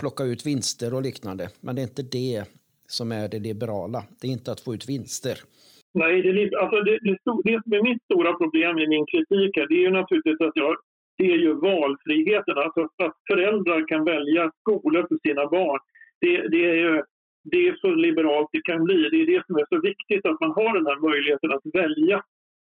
plockar 0.00 0.24
ut 0.24 0.46
vinster 0.46 0.94
och 0.94 1.02
liknande. 1.02 1.48
Men 1.60 1.74
det 1.74 1.80
är 1.80 1.88
inte 1.92 2.02
det 2.02 2.44
som 2.86 3.12
är 3.12 3.28
det 3.28 3.38
liberala. 3.38 4.04
Det 4.20 4.28
är 4.28 4.32
inte 4.32 4.52
att 4.52 4.60
få 4.60 4.74
ut 4.74 4.88
vinster. 4.88 5.38
Nej, 5.94 6.22
det, 6.22 6.28
är, 6.28 6.58
alltså 6.62 6.80
det, 6.80 6.98
det, 7.02 7.16
det 7.44 7.62
som 7.64 7.72
är 7.72 7.82
mitt 7.82 8.02
stora 8.02 8.32
problem 8.32 8.78
i 8.78 8.86
min 8.88 9.06
kritik 9.06 9.56
här, 9.56 9.66
det 9.68 9.74
är 9.74 9.84
ju 9.88 9.90
naturligtvis 9.90 10.40
att 10.40 10.56
jag 10.62 10.76
det 11.20 11.32
är 11.32 11.38
ju 11.46 11.52
valfriheten, 11.54 12.58
alltså 12.58 12.80
att 12.82 13.16
föräldrar 13.30 13.88
kan 13.88 14.04
välja 14.04 14.50
skola 14.60 15.06
för 15.08 15.18
sina 15.28 15.46
barn. 15.46 15.80
Det, 16.20 16.48
det 16.48 16.64
är 16.70 16.74
ju 16.74 17.02
det 17.44 17.68
är 17.68 17.74
så 17.74 17.94
liberalt 17.94 18.48
det 18.52 18.62
kan 18.62 18.84
bli. 18.84 19.08
Det 19.10 19.22
är 19.22 19.26
det 19.26 19.46
som 19.46 19.56
är 19.56 19.66
så 19.68 19.80
viktigt, 19.80 20.26
att 20.26 20.40
man 20.40 20.50
har 20.50 20.72
den 20.78 20.86
här 20.86 20.98
möjligheten 21.08 21.52
att 21.52 21.66
välja. 21.82 22.22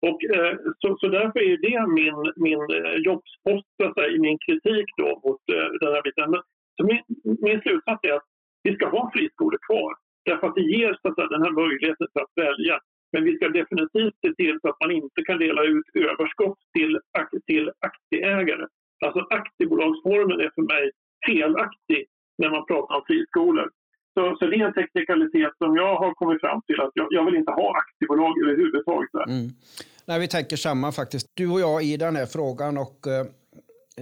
Och, 0.08 0.24
eh, 0.34 0.54
så, 0.78 0.96
så 1.00 1.08
därför 1.08 1.40
är 1.50 1.56
det 1.66 1.80
min, 1.98 2.32
min 2.46 2.62
eh, 2.78 2.96
jobbspost 3.08 3.66
jobbspost 3.78 4.14
i 4.14 4.18
min 4.18 4.38
kritik 4.38 4.86
då 4.96 5.08
mot 5.24 5.42
eh, 5.52 5.68
den 5.80 5.92
här 5.94 6.02
biten. 6.02 6.30
Men, 6.30 6.42
så 6.76 6.82
min, 6.90 7.02
min 7.46 7.60
slutsats 7.60 8.04
är 8.08 8.12
att 8.12 8.28
vi 8.62 8.74
ska 8.74 8.88
ha 8.88 9.10
friskolor 9.14 9.58
kvar. 9.66 9.92
Därför 10.24 10.46
att 10.46 10.54
det 10.54 10.70
ger 10.76 10.98
så 11.02 11.08
att 11.08 11.30
den 11.30 11.42
här 11.42 11.54
möjligheten 11.62 12.06
att 12.14 12.44
välja. 12.46 12.78
Men 13.12 13.24
vi 13.24 13.36
ska 13.36 13.48
definitivt 13.48 14.16
se 14.24 14.34
till 14.34 14.58
så 14.62 14.68
att 14.68 14.80
man 14.80 14.90
inte 14.90 15.20
kan 15.26 15.38
dela 15.38 15.62
ut 15.64 15.86
överskott 15.94 16.58
till, 16.76 16.98
till 17.46 17.70
aktieägare. 17.80 18.66
Alltså 19.06 19.20
aktiebolagsformen 19.30 20.40
är 20.40 20.50
för 20.54 20.62
mig 20.62 20.90
felaktig 21.26 22.06
när 22.38 22.50
man 22.50 22.66
pratar 22.66 22.94
om 22.94 23.02
friskolor. 23.06 23.70
Så, 24.14 24.36
så 24.38 24.46
det 24.46 24.56
är 24.56 24.66
en 24.66 24.74
teknikalitet 24.74 25.52
som 25.58 25.76
jag 25.76 25.96
har 25.96 26.14
kommit 26.14 26.40
fram 26.40 26.62
till 26.66 26.80
att 26.80 26.90
jag, 26.94 27.06
jag 27.10 27.24
vill 27.24 27.36
inte 27.36 27.52
ha 27.52 27.76
aktiebolag 27.82 28.42
överhuvudtaget. 28.42 29.10
Mm. 29.28 29.48
Nej, 30.04 30.20
vi 30.20 30.28
tänker 30.28 30.56
samma 30.56 30.92
faktiskt. 30.92 31.26
Du 31.34 31.48
och 31.50 31.60
jag 31.60 31.82
i 31.84 31.96
den 31.96 32.16
här 32.16 32.26
frågan 32.26 32.78
och 32.78 33.06
eh, 33.06 33.26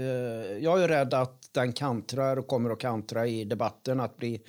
eh 0.02 0.58
jag 0.64 0.82
är 0.82 0.88
rädd 0.88 1.14
att 1.14 1.54
den 1.54 1.72
kantrar 1.72 2.38
och 2.38 2.46
kommer 2.46 2.70
att 2.70 2.80
kantra 2.80 3.26
i 3.26 3.44
debatten 3.44 4.00
att 4.00 4.16
bli 4.16 4.40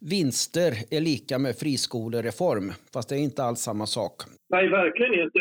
vinster 0.00 0.72
är 0.90 1.00
lika 1.00 1.38
med 1.38 1.54
friskolereform, 1.56 2.72
fast 2.92 3.08
det 3.08 3.16
är 3.16 3.24
inte 3.28 3.42
alls 3.42 3.60
samma 3.60 3.86
sak. 3.86 4.16
Nej, 4.48 4.68
verkligen 4.68 5.14
inte. 5.24 5.40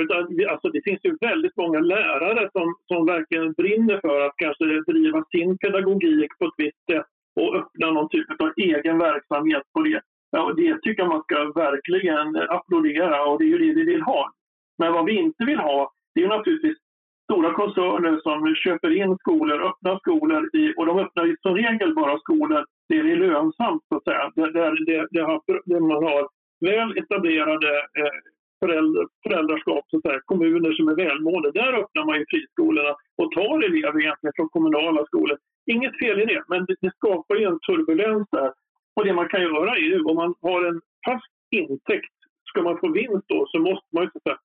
Utan, 0.00 0.20
alltså, 0.52 0.68
det 0.68 0.82
finns 0.84 1.00
ju 1.04 1.16
väldigt 1.20 1.56
många 1.56 1.80
lärare 1.80 2.50
som, 2.52 2.74
som 2.86 3.06
verkligen 3.06 3.52
brinner 3.52 4.00
för 4.00 4.20
att 4.20 4.36
kanske 4.36 4.64
driva 4.92 5.24
sin 5.30 5.58
pedagogik 5.58 6.30
på 6.38 6.44
ett 6.44 6.54
visst 6.56 6.84
sätt 6.90 7.06
och 7.40 7.56
öppna 7.56 7.90
någon 7.90 8.08
typ 8.08 8.40
av 8.40 8.52
egen 8.56 8.98
verksamhet 8.98 9.62
på 9.74 9.80
det. 9.80 10.00
Ja, 10.30 10.52
det 10.56 10.78
tycker 10.82 11.02
jag 11.02 11.08
man 11.08 11.22
ska 11.22 11.52
verkligen 11.66 12.36
applådera 12.36 13.26
och 13.26 13.38
det 13.38 13.44
är 13.44 13.48
ju 13.48 13.58
det 13.58 13.74
vi 13.74 13.84
vill 13.84 14.02
ha. 14.02 14.32
Men 14.78 14.92
vad 14.92 15.04
vi 15.04 15.12
inte 15.12 15.44
vill 15.44 15.58
ha, 15.58 15.92
det 16.14 16.22
är 16.22 16.28
naturligtvis 16.28 16.78
stora 17.24 17.52
koncerner 17.52 18.20
som 18.22 18.54
köper 18.54 18.90
in 19.02 19.16
skolor, 19.18 19.62
öppnar 19.68 19.98
skolor 19.98 20.56
i, 20.56 20.74
och 20.76 20.86
de 20.86 20.98
öppnar 20.98 21.36
som 21.42 21.54
regel 21.54 21.94
bara 21.94 22.18
skolor 22.18 22.64
det 22.88 22.98
är 22.98 23.16
lönsamt, 23.16 23.82
så 23.88 23.96
att 23.96 24.04
säga. 24.04 24.32
Där, 24.34 25.06
det, 25.10 25.20
har, 25.20 25.40
det 25.64 25.80
man 25.80 26.04
har 26.04 26.28
väl 26.60 26.98
etablerade 26.98 27.78
eh, 27.78 28.16
föräldrar, 28.60 29.06
föräldraskap, 29.22 29.84
så 29.90 29.96
att 29.96 30.02
säga, 30.02 30.20
kommuner 30.24 30.72
som 30.72 30.88
är 30.88 30.94
välmående. 30.94 31.50
Där 31.50 31.72
öppnar 31.72 32.04
man 32.04 32.18
ju 32.18 32.24
friskolorna 32.28 32.96
och 33.16 33.32
tar 33.32 33.62
elever 33.62 34.00
egentligen 34.00 34.32
från 34.36 34.48
kommunala 34.48 35.06
skolor. 35.06 35.38
Inget 35.66 35.98
fel 35.98 36.20
i 36.20 36.24
det, 36.24 36.42
men 36.48 36.64
det, 36.64 36.76
det 36.80 36.92
skapar 36.96 37.36
ju 37.36 37.44
en 37.44 37.60
turbulens 37.60 38.28
där. 38.30 38.52
Och 38.96 39.04
det 39.04 39.12
man 39.12 39.28
kan 39.28 39.42
göra 39.42 39.70
är 39.76 39.86
ju, 39.92 40.04
om 40.04 40.16
man 40.16 40.34
har 40.42 40.64
en 40.64 40.80
fast 41.06 41.34
intäkt, 41.50 42.16
ska 42.48 42.62
man 42.62 42.78
få 42.78 42.88
vinst 42.92 43.28
då 43.28 43.46
så 43.48 43.58
måste 43.58 43.88
man 43.94 44.04
ju 44.04 44.10
så 44.10 44.18
att 44.18 44.22
säga, 44.22 44.38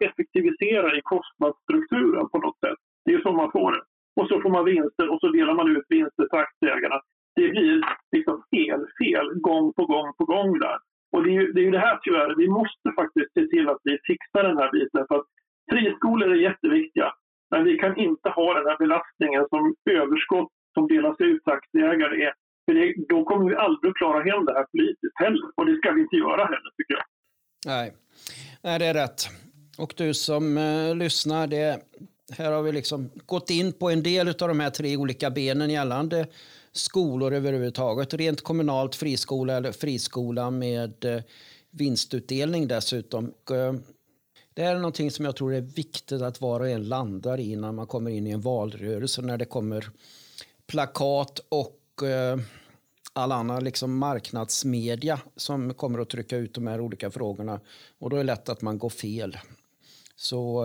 effektivisera 0.00 0.96
i 0.96 1.00
kostnadsstrukturen 1.02 2.28
på 2.28 2.38
något 2.38 2.58
sätt. 2.60 2.78
Det 3.04 3.12
är 3.14 3.20
så 3.20 3.32
man 3.32 3.52
får 3.52 3.72
det. 3.72 3.82
Och 4.16 4.28
så 4.28 4.40
får 4.40 4.50
man 4.50 4.64
vinster 4.64 5.12
och 5.12 5.20
så 5.20 5.28
delar 5.28 5.54
man 5.54 5.76
ut 5.76 5.84
vinster 5.88 6.26
till 6.28 6.38
aktieägarna. 6.38 7.00
Det 7.36 7.48
blir 7.48 7.84
liksom 8.16 8.36
fel, 8.54 8.80
fel 9.00 9.26
gång 9.48 9.72
på 9.72 9.86
gång 9.86 10.12
på 10.18 10.24
gång 10.24 10.58
där. 10.58 10.78
Och 11.12 11.22
det 11.24 11.30
är 11.30 11.38
ju 11.40 11.52
det, 11.52 11.60
är 11.60 11.64
ju 11.64 11.70
det 11.70 11.86
här 11.88 11.98
tyvärr, 12.02 12.34
vi 12.36 12.48
måste 12.48 12.88
faktiskt 13.00 13.30
se 13.34 13.46
till 13.52 13.68
att 13.68 13.82
vi 13.82 13.98
fixar 14.10 14.42
den 14.48 14.58
här 14.58 14.70
biten. 14.72 15.06
För 15.08 15.16
att 15.18 15.28
friskolor 15.72 16.28
är 16.32 16.46
jätteviktiga, 16.48 17.08
men 17.50 17.64
vi 17.64 17.78
kan 17.78 17.96
inte 17.96 18.28
ha 18.28 18.54
den 18.54 18.66
här 18.66 18.78
belastningen 18.78 19.46
som 19.52 19.74
överskott 19.90 20.52
som 20.74 20.88
delas 20.88 21.16
ut 21.18 21.42
till 21.44 21.52
aktieägare 21.52 22.16
är. 22.28 22.34
För 22.64 22.74
det, 22.74 22.94
då 23.08 23.24
kommer 23.24 23.50
vi 23.50 23.56
aldrig 23.56 23.90
att 23.90 23.96
klara 23.96 24.20
hem 24.28 24.44
det 24.44 24.54
här 24.58 24.66
politiskt 24.72 25.16
heller. 25.24 25.48
Och 25.56 25.66
det 25.66 25.76
ska 25.76 25.92
vi 25.92 26.00
inte 26.00 26.16
göra 26.16 26.44
heller, 26.44 26.70
tycker 26.76 26.94
jag. 26.98 27.04
Nej. 27.66 27.94
Nej, 28.62 28.78
det 28.78 28.86
är 28.86 28.94
rätt. 28.94 29.20
Och 29.78 29.94
du 29.96 30.14
som 30.14 30.56
eh, 30.58 30.96
lyssnar, 30.96 31.46
det, 31.46 31.78
här 32.38 32.52
har 32.52 32.62
vi 32.62 32.72
liksom 32.72 33.10
gått 33.26 33.50
in 33.50 33.72
på 33.72 33.90
en 33.90 34.02
del 34.02 34.28
av 34.28 34.48
de 34.48 34.60
här 34.60 34.70
tre 34.70 34.96
olika 34.96 35.30
benen 35.30 35.70
gällande 35.70 36.26
skolor 36.74 37.34
överhuvudtaget. 37.34 38.14
Rent 38.14 38.40
kommunalt 38.40 38.94
friskola 38.94 39.56
eller 39.56 39.72
friskola 39.72 40.50
med 40.50 41.04
eh, 41.04 41.22
vinstutdelning 41.70 42.68
dessutom. 42.68 43.24
Eh, 43.50 43.74
det 44.54 44.62
är 44.62 44.74
någonting 44.74 45.10
som 45.10 45.24
jag 45.24 45.36
tror 45.36 45.54
är 45.54 45.60
viktigt 45.60 46.22
att 46.22 46.40
var 46.40 46.60
och 46.60 46.68
en 46.68 46.88
landar 46.88 47.40
i 47.40 47.56
när 47.56 47.72
man 47.72 47.86
kommer 47.86 48.10
in 48.10 48.26
i 48.26 48.30
en 48.30 48.40
valrörelse. 48.40 49.22
När 49.22 49.36
det 49.36 49.44
kommer 49.44 49.90
plakat 50.66 51.40
och 51.48 52.02
eh, 52.02 52.38
all 53.12 53.32
annan 53.32 53.64
liksom 53.64 53.98
marknadsmedia 53.98 55.20
som 55.36 55.74
kommer 55.74 55.98
att 55.98 56.10
trycka 56.10 56.36
ut 56.36 56.54
de 56.54 56.66
här 56.66 56.80
olika 56.80 57.10
frågorna. 57.10 57.60
Och 57.98 58.10
då 58.10 58.16
är 58.16 58.20
det 58.20 58.26
lätt 58.26 58.48
att 58.48 58.62
man 58.62 58.78
går 58.78 58.90
fel. 58.90 59.38
Så 60.16 60.64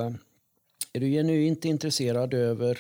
är 0.93 0.99
du 0.99 1.09
genuint 1.09 1.65
intresserad 1.65 2.33
över 2.33 2.79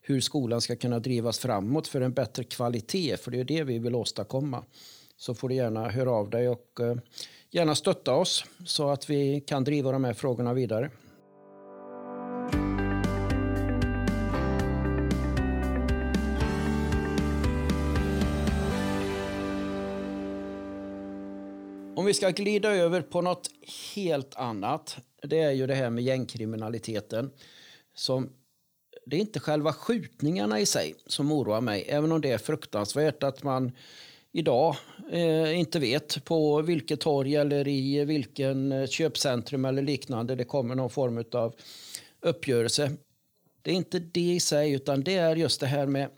hur 0.00 0.20
skolan 0.20 0.60
ska 0.60 0.76
kunna 0.76 0.98
drivas 0.98 1.38
framåt 1.38 1.88
för 1.88 2.00
en 2.00 2.12
bättre 2.12 2.44
kvalitet, 2.44 3.16
för 3.16 3.30
det 3.30 3.40
är 3.40 3.44
det 3.44 3.64
vi 3.64 3.78
vill 3.78 3.94
åstadkomma, 3.94 4.64
så 5.16 5.34
får 5.34 5.48
du 5.48 5.54
gärna 5.54 5.88
höra 5.88 6.10
av 6.10 6.30
dig 6.30 6.48
och 6.48 6.80
eh, 6.80 6.96
gärna 7.50 7.74
stötta 7.74 8.14
oss 8.14 8.44
så 8.66 8.88
att 8.88 9.10
vi 9.10 9.40
kan 9.40 9.64
driva 9.64 9.92
de 9.92 10.04
här 10.04 10.14
frågorna 10.14 10.54
vidare. 10.54 10.90
Om 21.96 22.06
vi 22.06 22.14
ska 22.14 22.30
glida 22.30 22.70
över 22.70 23.02
på 23.02 23.20
något 23.20 23.50
helt 23.94 24.36
annat. 24.36 24.96
Det 25.22 25.38
är 25.38 25.50
ju 25.50 25.66
det 25.66 25.74
här 25.74 25.90
med 25.90 26.04
gängkriminaliteten. 26.04 27.30
Som, 27.94 28.32
det 29.06 29.16
är 29.16 29.20
inte 29.20 29.40
själva 29.40 29.72
skjutningarna 29.72 30.60
i 30.60 30.66
sig 30.66 30.94
som 31.06 31.32
oroar 31.32 31.60
mig. 31.60 31.84
Även 31.88 32.12
om 32.12 32.20
det 32.20 32.30
är 32.30 32.38
fruktansvärt 32.38 33.22
att 33.22 33.42
man 33.42 33.72
idag 34.32 34.76
eh, 35.12 35.58
inte 35.58 35.78
vet 35.78 36.24
på 36.24 36.62
vilket 36.62 37.00
torg 37.00 37.36
eller 37.36 37.68
i 37.68 38.04
vilken 38.04 38.72
eh, 38.72 38.86
köpcentrum 38.86 39.64
eller 39.64 39.82
liknande 39.82 40.34
det 40.34 40.44
kommer 40.44 40.74
någon 40.74 40.90
form 40.90 41.24
av 41.32 41.54
uppgörelse. 42.20 42.92
Det 43.62 43.70
är 43.70 43.74
inte 43.74 43.98
det 43.98 44.32
i 44.32 44.40
sig, 44.40 44.72
utan 44.72 45.04
det 45.04 45.14
är 45.14 45.36
just 45.36 45.60
det 45.60 45.66
här 45.66 45.86
med 45.86 46.08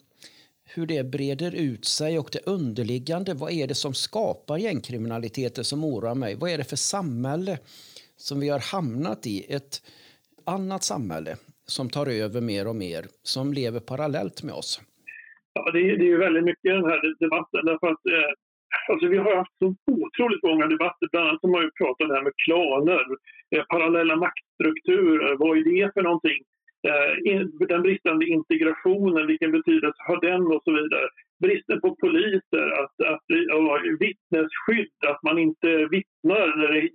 hur 0.65 0.87
det 0.87 1.05
breder 1.05 1.55
ut 1.55 1.85
sig 1.85 2.19
och 2.19 2.29
det 2.33 2.47
underliggande. 2.47 3.35
Vad 3.35 3.53
är 3.53 3.67
det 3.67 3.75
som 3.75 3.95
skapar 3.95 4.59
gängkriminaliteten 4.59 5.65
som 5.65 5.85
oroar 5.85 6.15
mig? 6.15 6.35
Vad 6.35 6.51
är 6.51 6.59
det 6.59 6.65
för 6.65 6.77
samhälle 6.77 7.59
som 8.17 8.41
vi 8.41 8.49
har 8.49 8.59
hamnat 8.59 9.27
i? 9.27 9.55
Ett 9.55 9.83
annat 10.45 10.85
samhälle 10.85 11.37
som 11.67 11.91
tar 11.91 12.07
över 12.07 12.41
mer 12.41 12.69
och 12.69 12.77
mer, 12.77 13.03
som 13.23 13.53
lever 13.53 13.81
parallellt 13.81 14.43
med 14.43 14.55
oss. 14.55 14.81
Ja, 15.55 15.71
det, 15.71 15.91
är, 15.91 15.97
det 15.97 16.11
är 16.13 16.19
väldigt 16.19 16.45
mycket 16.45 16.65
i 16.65 16.69
den 16.69 16.85
här 16.85 17.01
debatten. 17.19 17.65
Därför 17.65 17.87
att, 17.87 18.07
eh, 18.17 18.31
alltså 18.91 19.07
vi 19.09 19.19
har 19.19 19.37
haft 19.37 19.59
så 19.59 19.75
otroligt 20.07 20.43
många 20.43 20.67
debatter. 20.67 21.09
Bland 21.13 21.29
annat 21.29 21.43
har 21.43 21.51
man 21.51 21.63
ju 21.63 21.71
pratat 21.71 22.03
om 22.03 22.09
det 22.09 22.15
här 22.15 22.29
med 22.29 22.37
klaner, 22.47 23.05
eh, 23.55 23.65
parallella 23.75 24.17
maktstrukturer. 24.17 25.37
Vad 25.37 25.59
är 25.59 25.65
det 25.65 25.93
för 25.95 26.03
någonting? 26.03 26.41
Eh, 26.89 27.41
den 27.69 27.83
bristande 27.83 28.27
integrationen, 28.27 29.27
vilken 29.27 29.53
betydelse 29.53 30.01
har 30.09 30.21
den 30.21 30.43
och 30.55 30.63
så 30.65 30.73
vidare. 30.73 31.09
Bristen 31.43 31.81
på 31.81 31.97
poliser, 31.97 32.67
att, 32.81 32.97
att, 33.13 33.27
att 33.65 33.83
vittnesskydd, 34.01 34.99
att 35.07 35.23
man 35.23 35.39
inte 35.39 35.69
vittnar 35.97 36.57
när 36.57 36.69
det 36.73 36.89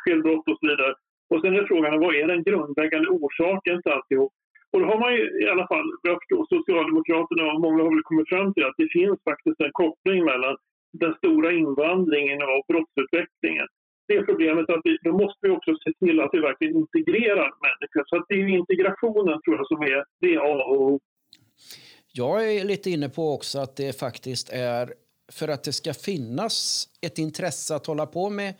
sker 0.00 0.22
brott 0.22 0.48
och 0.48 0.58
så 0.60 0.66
vidare. 0.70 0.94
Och 1.30 1.40
sen 1.40 1.54
är 1.54 1.64
frågan, 1.72 2.00
vad 2.00 2.14
är 2.20 2.26
den 2.26 2.42
grundläggande 2.48 3.08
orsaken 3.08 3.82
till 3.82 3.92
alltihop? 3.92 4.32
Och 4.72 4.80
då 4.80 4.86
har 4.86 4.98
man 5.04 5.12
ju 5.14 5.22
i 5.44 5.46
alla 5.52 5.66
fall, 5.72 5.88
jag 6.08 6.16
förstår, 6.20 6.42
Socialdemokraterna 6.56 7.44
och 7.52 7.60
många 7.66 7.82
har 7.82 7.94
väl 7.94 8.08
kommit 8.10 8.28
fram 8.28 8.54
till 8.54 8.64
att 8.64 8.78
det 8.82 8.88
finns 8.98 9.18
faktiskt 9.30 9.60
en 9.66 9.72
koppling 9.82 10.20
mellan 10.30 10.54
den 11.02 11.12
stora 11.20 11.48
invandringen 11.52 12.40
och 12.42 12.62
brottsutvecklingen. 12.70 13.68
Det 14.08 14.14
är 14.16 14.22
problemet 14.30 14.70
att 14.70 14.80
vi, 14.84 14.92
då 15.02 15.12
måste 15.22 15.38
vi 15.46 15.50
också 15.56 15.72
se 15.84 15.92
till 16.02 16.20
att 16.20 16.30
vi 16.32 16.40
verkligen 16.40 16.76
integrerar 16.76 17.48
människor. 17.66 18.02
Så 18.06 18.16
att 18.16 18.26
det 18.28 18.34
är 18.34 18.46
integrationen 18.62 19.36
tror 19.42 19.56
jag 19.56 19.66
som 19.72 19.82
är 19.82 20.04
det 20.20 20.36
A 20.36 20.64
och 20.70 20.80
O. 20.82 21.00
Jag 22.12 22.36
är 22.54 22.64
lite 22.64 22.90
inne 22.90 23.08
på 23.08 23.34
också 23.34 23.58
att 23.58 23.76
det 23.76 23.98
faktiskt 23.98 24.52
är 24.52 24.94
för 25.32 25.48
att 25.48 25.64
det 25.64 25.72
ska 25.72 25.94
finnas 25.94 26.86
ett 27.06 27.18
intresse 27.18 27.74
att 27.74 27.86
hålla 27.86 28.06
på 28.06 28.30
med 28.30 28.54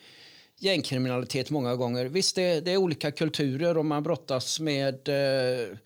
gängkriminalitet 0.62 1.50
många 1.50 1.76
gånger. 1.76 2.06
Visst, 2.06 2.36
det, 2.36 2.60
det 2.60 2.72
är 2.72 2.76
olika 2.76 3.10
kulturer 3.10 3.78
och 3.78 3.84
man 3.86 4.02
brottas 4.02 4.60
med 4.60 5.08
eh, 5.08 5.76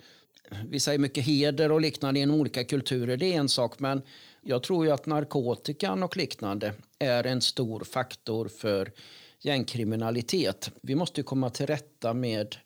vi 0.68 0.80
säger 0.80 0.98
mycket 0.98 1.24
heder 1.24 1.72
och 1.72 1.80
liknande 1.80 2.20
inom 2.20 2.40
olika 2.40 2.64
kulturer. 2.64 3.16
Det 3.16 3.34
är 3.34 3.38
en 3.38 3.48
sak, 3.48 3.78
men 3.78 4.02
jag 4.42 4.62
tror 4.62 4.86
ju 4.86 4.92
att 4.92 5.06
narkotikan 5.06 6.02
och 6.02 6.16
liknande 6.16 6.72
är 6.98 7.26
en 7.26 7.40
stor 7.40 7.80
faktor 7.80 8.48
för 8.48 8.92
gängkriminalitet. 9.40 10.70
Vi 10.82 10.94
måste 10.94 11.22
komma 11.22 11.50
till 11.50 11.66
rätta 11.66 12.14
med 12.14 12.56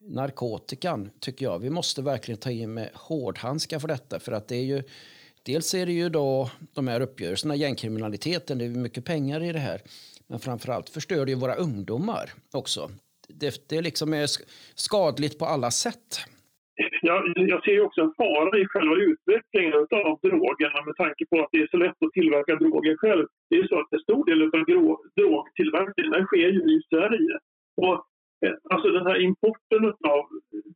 narkotikan, 0.00 1.10
tycker 1.20 1.44
jag. 1.44 1.58
Vi 1.58 1.70
måste 1.70 2.02
verkligen 2.02 2.38
ta 2.38 2.50
in 2.50 2.74
med 2.74 2.90
hårdhandskar 2.94 3.78
för 3.78 3.88
detta. 3.88 4.20
För 4.20 4.32
att 4.32 4.48
det 4.48 4.56
är 4.56 4.64
ju, 4.64 4.82
dels 5.42 5.74
är 5.74 5.86
det 5.86 5.92
ju 5.92 6.08
då 6.08 6.50
de 6.72 6.88
här 6.88 7.00
uppgörelserna, 7.00 7.56
gängkriminaliteten, 7.56 8.58
det 8.58 8.64
är 8.64 8.68
mycket 8.68 9.04
pengar 9.04 9.42
i 9.42 9.52
det 9.52 9.58
här. 9.58 9.82
Men 10.32 10.40
framförallt 10.40 10.88
förstör 10.88 11.24
det 11.24 11.32
ju 11.32 11.38
våra 11.46 11.54
ungdomar 11.54 12.26
också. 12.60 12.80
Det, 13.40 13.68
det 13.68 13.80
liksom 13.88 14.08
är 14.14 14.26
skadligt 14.74 15.38
på 15.38 15.44
alla 15.54 15.70
sätt. 15.70 16.08
Jag, 17.02 17.20
jag 17.52 17.64
ser 17.64 17.84
också 17.86 18.00
en 18.00 18.14
fara 18.20 18.58
i 18.58 18.66
själva 18.66 18.96
utvecklingen 18.96 19.74
av 20.08 20.18
drogerna 20.26 20.78
med 20.86 20.96
tanke 20.96 21.22
på 21.30 21.36
att 21.42 21.52
det 21.52 21.62
är 21.62 21.68
så 21.70 21.76
lätt 21.76 22.02
att 22.04 22.12
tillverka 22.12 22.54
droger 22.56 22.96
själv. 22.96 23.26
Det 23.50 23.56
är 23.56 23.66
så 23.68 23.80
att 23.80 23.92
en 23.92 24.06
stor 24.06 24.24
del 24.28 24.42
av 24.42 24.50
drogtillverkningen 25.16 26.26
sker 26.26 26.50
ju 26.56 26.62
i 26.74 26.78
Sverige. 26.90 27.34
Och, 27.84 27.96
eh, 28.44 28.54
alltså 28.72 28.88
den 28.88 29.06
här 29.06 29.18
importen 29.28 29.84
av 30.14 30.24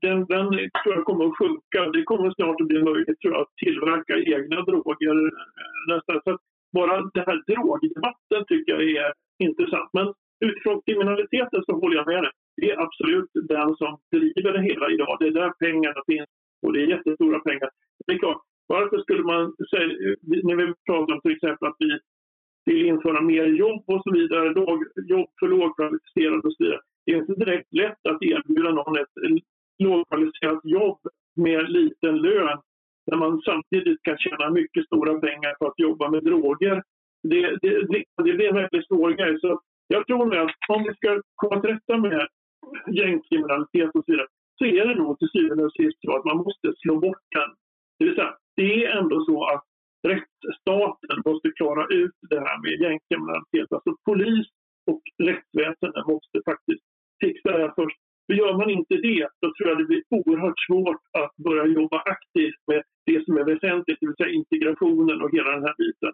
den, 0.04 0.18
den 0.34 0.46
tror 0.78 0.94
jag 0.96 1.04
kommer 1.04 1.24
att 1.26 1.38
sjunka. 1.38 1.80
Det 1.94 2.02
kommer 2.02 2.30
snart 2.30 2.60
att 2.60 2.68
bli 2.68 2.82
möjligt 2.82 3.20
tror 3.20 3.32
jag, 3.34 3.42
att 3.42 3.56
tillverka 3.64 4.14
egna 4.34 4.58
droger. 4.68 5.16
Eh, 5.26 5.94
nästan. 5.94 6.20
Så 6.24 6.38
bara 6.72 6.96
den 7.14 7.24
här 7.26 7.42
drogdebatten 7.46 8.44
tycker 8.48 8.72
jag 8.72 8.82
är 8.82 9.12
intressant. 9.38 9.90
Men 9.92 10.14
utifrån 10.44 10.82
kriminaliteten 10.86 11.62
så 11.66 11.72
håller 11.72 11.96
jag 11.96 12.06
med 12.06 12.22
dig. 12.22 12.32
Det 12.56 12.70
är 12.70 12.80
absolut 12.86 13.30
den 13.34 13.76
som 13.76 13.98
driver 14.12 14.52
det 14.52 14.62
hela 14.62 14.90
idag. 14.90 15.16
Det 15.20 15.26
är 15.26 15.30
där 15.30 15.50
pengarna 15.50 16.00
finns 16.06 16.28
och 16.62 16.72
det 16.72 16.80
är 16.82 16.86
jättestora 16.86 17.38
pengar. 17.40 17.70
Det 18.06 18.12
är 18.12 18.18
klart, 18.18 18.42
varför 18.66 18.98
skulle 18.98 19.22
man 19.22 19.54
säga, 19.70 19.86
när 20.44 20.56
vi 20.56 20.74
pratar 20.86 21.14
om 21.14 21.20
till 21.20 21.36
exempel 21.36 21.68
att 21.68 21.76
vi 21.78 21.98
vill 22.64 22.86
införa 22.86 23.20
mer 23.20 23.46
jobb 23.46 23.84
och 23.86 24.02
så 24.04 24.12
vidare, 24.12 24.50
låg, 24.50 24.84
jobb 25.08 25.30
för 25.40 25.48
lågkvalificerade 25.48 26.42
och 26.48 26.52
så 26.52 26.64
vidare. 26.64 26.80
Det 27.06 27.12
är 27.12 27.16
inte 27.16 27.34
direkt 27.34 27.72
lätt 27.72 28.06
att 28.08 28.22
erbjuda 28.22 28.70
någon 28.70 28.98
ett 28.98 29.42
lågkvalificerat 29.78 30.60
jobb 30.64 30.98
med 31.36 31.70
liten 31.70 32.16
lön 32.16 32.58
när 33.06 33.18
man 33.18 33.40
samtidigt 33.40 34.02
kan 34.02 34.18
tjäna 34.18 34.50
mycket 34.50 34.86
stora 34.86 35.20
pengar 35.20 35.54
på 35.58 35.66
att 35.66 35.78
jobba 35.78 36.10
med 36.10 36.24
droger. 36.24 36.82
Det, 37.22 37.42
det, 37.62 37.72
det, 37.92 38.04
det 38.24 38.32
blir 38.32 38.48
en 38.48 38.54
väldigt 38.54 38.86
svår 38.86 39.10
grej. 39.10 39.40
Så 39.40 39.60
jag 39.88 40.06
tror 40.06 40.36
att 40.36 40.50
om 40.68 40.82
vi 40.82 40.94
ska 40.94 41.22
komma 41.34 41.60
till 41.60 41.70
rätta 41.70 41.96
med 41.96 42.26
gängkriminalitet 42.86 43.90
och 43.94 44.04
så 44.04 44.12
vidare 44.12 44.28
så 44.58 44.64
är 44.64 44.86
det 44.86 44.94
nog 44.94 45.18
till 45.18 45.28
syvende 45.28 45.64
och 45.64 45.72
sist 45.72 45.98
så 46.00 46.16
att 46.16 46.24
man 46.24 46.36
måste 46.36 46.72
slå 46.82 47.00
bort 47.00 47.24
den. 47.36 47.50
Det 47.98 48.04
vill 48.04 48.14
säga, 48.14 48.34
det 48.56 48.84
är 48.84 48.96
ändå 48.98 49.24
så 49.24 49.44
att 49.44 49.64
rättsstaten 50.08 51.22
måste 51.24 51.48
klara 51.50 51.86
ut 51.86 52.16
det 52.30 52.40
här 52.40 52.58
med 52.62 52.80
gängkriminalitet. 52.80 53.72
Alltså 53.72 53.96
polis 54.04 54.46
och 54.90 55.02
rättsväsende 55.22 56.04
måste 56.06 56.36
faktiskt 56.50 56.84
fixa 57.20 57.52
det 57.52 57.62
här 57.64 57.72
först. 57.76 58.00
För 58.26 58.34
gör 58.34 58.54
man 58.56 58.70
inte 58.70 58.94
det, 58.94 59.28
så 59.40 59.46
tror 59.54 59.68
jag 59.68 59.78
det 59.78 59.84
blir 59.84 60.02
oerhört 60.10 60.60
svårt 60.66 61.02
att 61.22 61.36
börja 61.36 61.66
jobba 61.66 61.98
aktivt 62.14 62.60
med 62.66 62.82
det 63.06 63.24
som 63.24 63.36
är 63.36 63.44
väsentligt, 63.44 63.98
det 64.00 64.06
vill 64.06 64.16
säga 64.16 64.38
integrationen 64.42 65.22
och 65.22 65.30
hela 65.32 65.50
den 65.50 65.62
här 65.62 65.74
biten. 65.78 66.12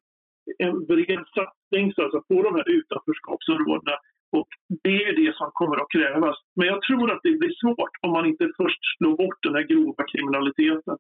En 0.59 0.87
bred 0.87 1.25
satsning 1.37 1.87
alltså, 1.97 2.23
på 2.29 2.43
de 2.43 2.55
här 2.55 2.69
utanförskapsområdena 2.79 3.97
och 4.37 4.49
det 4.83 4.99
är 5.09 5.13
det 5.23 5.37
som 5.37 5.51
kommer 5.53 5.77
att 5.77 5.93
krävas. 5.97 6.37
Men 6.57 6.67
jag 6.67 6.83
tror 6.83 7.13
att 7.13 7.21
det 7.23 7.39
blir 7.39 7.55
svårt 7.63 7.95
om 8.03 8.11
man 8.11 8.27
inte 8.27 8.51
först 8.57 8.81
slår 8.99 9.17
bort 9.17 9.43
den 9.43 9.55
här 9.55 9.63
grova 9.63 10.05
kriminaliteten. 10.13 10.97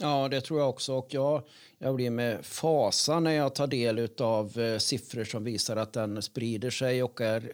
Ja, 0.00 0.28
det 0.28 0.40
tror 0.40 0.60
jag 0.60 0.68
också. 0.68 0.94
Och 0.94 1.06
jag, 1.10 1.42
jag 1.78 1.94
blir 1.94 2.10
med 2.10 2.44
fasa 2.44 3.20
när 3.20 3.30
jag 3.30 3.54
tar 3.54 3.66
del 3.66 4.08
av 4.18 4.60
eh, 4.60 4.78
siffror 4.78 5.24
som 5.24 5.44
visar 5.44 5.76
att 5.76 5.92
den 5.92 6.22
sprider 6.22 6.70
sig 6.70 7.02
och 7.02 7.20
är 7.20 7.52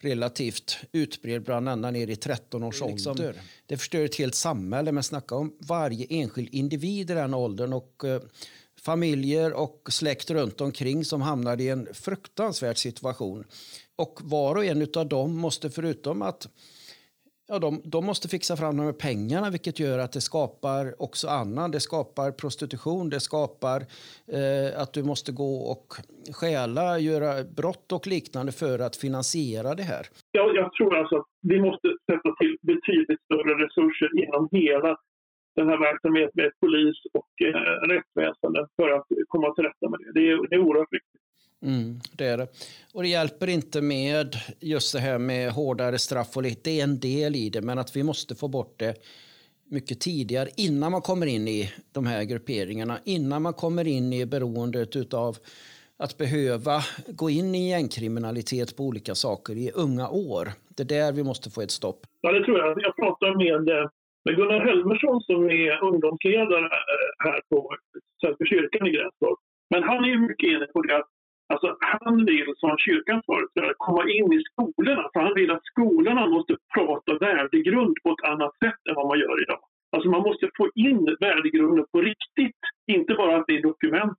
relativt 0.00 0.78
utbredd 0.92 1.42
bland 1.42 1.68
ända 1.68 1.90
ner 1.90 2.10
i 2.10 2.16
13 2.16 2.62
års 2.62 2.80
liksom, 2.80 3.10
ålder. 3.10 3.34
Det 3.66 3.76
förstör 3.76 4.04
ett 4.04 4.16
helt 4.16 4.34
samhälle, 4.34 4.92
men 4.92 5.02
snacka 5.02 5.34
om 5.34 5.56
varje 5.58 6.06
enskild 6.10 6.48
individ 6.52 7.10
i 7.10 7.14
den 7.14 7.34
åldern 7.34 7.72
och 7.72 8.04
eh, 8.04 8.22
familjer 8.80 9.52
och 9.52 9.88
släkt 9.90 10.30
runt 10.30 10.60
omkring 10.60 11.04
som 11.04 11.22
hamnar 11.22 11.60
i 11.60 11.68
en 11.68 11.88
fruktansvärd 11.92 12.78
situation. 12.78 13.44
Och 13.96 14.20
var 14.22 14.54
och 14.54 14.64
en 14.64 14.88
av 14.96 15.08
dem 15.08 15.36
måste 15.36 15.70
förutom 15.70 16.22
att 16.22 16.48
ja, 17.48 17.58
de, 17.58 17.80
de 17.84 18.06
måste 18.06 18.28
fixa 18.28 18.56
fram 18.56 18.76
de 18.76 18.82
här 18.82 18.92
pengarna 18.92 19.50
vilket 19.50 19.80
gör 19.80 19.98
att 19.98 20.12
det 20.12 20.20
skapar 20.20 21.02
också 21.02 21.28
annan. 21.28 21.70
Det 21.70 21.80
skapar 21.80 22.30
prostitution, 22.32 23.10
det 23.10 23.20
skapar 23.20 23.80
eh, 24.38 24.82
att 24.82 24.92
du 24.92 25.02
måste 25.02 25.32
gå 25.32 25.52
och 25.72 25.86
stjäla, 26.38 26.98
göra 26.98 27.44
brott 27.56 27.92
och 27.92 28.06
liknande 28.06 28.52
för 28.52 28.78
att 28.78 28.96
finansiera 28.96 29.74
det 29.74 29.82
här. 29.82 30.04
Jag, 30.32 30.56
jag 30.56 30.72
tror 30.72 30.96
alltså 30.96 31.16
att 31.16 31.26
vi 31.42 31.60
måste 31.60 31.88
sätta 32.10 32.30
till 32.40 32.56
betydligt 32.62 33.22
större 33.24 33.52
resurser 33.64 34.10
inom 34.22 34.48
hela 34.52 34.96
den 35.56 35.68
här 35.68 35.78
verksamheten 35.78 36.32
med 36.34 36.50
polis 36.60 36.96
och 37.18 37.32
eh, 37.48 37.88
rättsväsende 37.92 38.66
för 38.76 38.88
att 38.96 39.06
komma 39.28 39.54
till 39.54 39.64
rätta 39.64 39.88
med 39.90 40.00
det. 40.00 40.12
Det 40.20 40.30
är, 40.30 40.48
det 40.48 40.54
är 40.56 40.60
oerhört 40.60 40.92
viktigt. 40.92 41.25
Mm, 41.62 42.00
det 42.12 42.24
är 42.24 42.36
det. 42.36 42.48
Och 42.94 43.02
det 43.02 43.08
hjälper 43.08 43.48
inte 43.48 43.82
med 43.82 44.36
just 44.60 44.92
det 44.92 45.00
här 45.00 45.18
med 45.18 45.50
hårdare 45.52 45.98
straff 45.98 46.36
och 46.36 46.42
lite. 46.42 46.70
Det 46.70 46.80
är 46.80 46.84
en 46.84 47.00
del 47.00 47.36
i 47.36 47.50
det, 47.50 47.62
men 47.62 47.78
att 47.78 47.96
vi 47.96 48.02
måste 48.02 48.34
få 48.34 48.48
bort 48.48 48.78
det 48.78 48.94
mycket 49.70 50.00
tidigare 50.00 50.48
innan 50.56 50.92
man 50.92 51.02
kommer 51.02 51.26
in 51.26 51.48
i 51.48 51.72
de 51.92 52.06
här 52.06 52.24
grupperingarna, 52.24 52.98
innan 53.04 53.42
man 53.42 53.52
kommer 53.52 53.86
in 53.86 54.12
i 54.12 54.26
beroendet 54.26 55.14
av 55.14 55.36
att 55.98 56.18
behöva 56.18 56.80
gå 57.08 57.30
in 57.30 57.54
i 57.54 57.70
gängkriminalitet 57.70 58.76
på 58.76 58.82
olika 58.82 59.14
saker 59.14 59.54
i 59.54 59.70
unga 59.74 60.08
år. 60.08 60.48
Det 60.76 60.82
är 60.82 60.88
där 60.96 61.12
vi 61.12 61.24
måste 61.24 61.50
få 61.50 61.60
ett 61.62 61.70
stopp. 61.70 62.00
Ja, 62.20 62.32
det 62.32 62.44
tror 62.44 62.58
jag. 62.58 62.82
Jag 62.82 62.96
pratade 62.96 63.36
med, 63.36 63.68
eh, 63.68 63.88
med 64.24 64.36
Gunnar 64.36 64.60
Helmersson 64.66 65.20
som 65.20 65.44
är 65.44 65.84
ungdomsledare 65.84 66.66
eh, 66.66 67.24
här 67.24 67.40
på 67.50 67.58
Svenska 68.20 68.44
kyrkan 68.44 68.86
i 68.86 68.90
Gränstorp. 68.90 69.38
Men 69.70 69.82
han 69.82 70.04
är 70.04 70.28
mycket 70.28 70.48
inne 70.48 70.66
på 70.66 70.82
det 70.82 70.96
att 70.96 71.10
Alltså, 71.48 71.76
han 71.80 72.24
vill 72.24 72.52
som 72.56 72.78
kyrkans 72.78 73.26
företrädare 73.26 73.74
komma 73.78 74.02
in 74.10 74.32
i 74.32 74.42
skolorna 74.50 75.10
för 75.12 75.20
han 75.20 75.34
vill 75.34 75.50
att 75.50 75.64
skolorna 75.64 76.26
måste 76.26 76.56
prata 76.74 77.18
värdegrund 77.18 77.96
på 78.02 78.10
ett 78.10 78.28
annat 78.30 78.54
sätt 78.64 78.80
än 78.88 78.94
vad 78.94 79.06
man 79.06 79.18
gör 79.18 79.42
idag. 79.42 79.60
Alltså 79.92 80.08
man 80.10 80.22
måste 80.22 80.50
få 80.56 80.70
in 80.74 81.16
värdegrunden 81.20 81.86
på 81.92 82.00
riktigt, 82.00 82.62
inte 82.86 83.14
bara 83.14 83.36
att 83.36 83.46
det 83.46 83.56
är 83.56 83.62
dokument. 83.62 84.18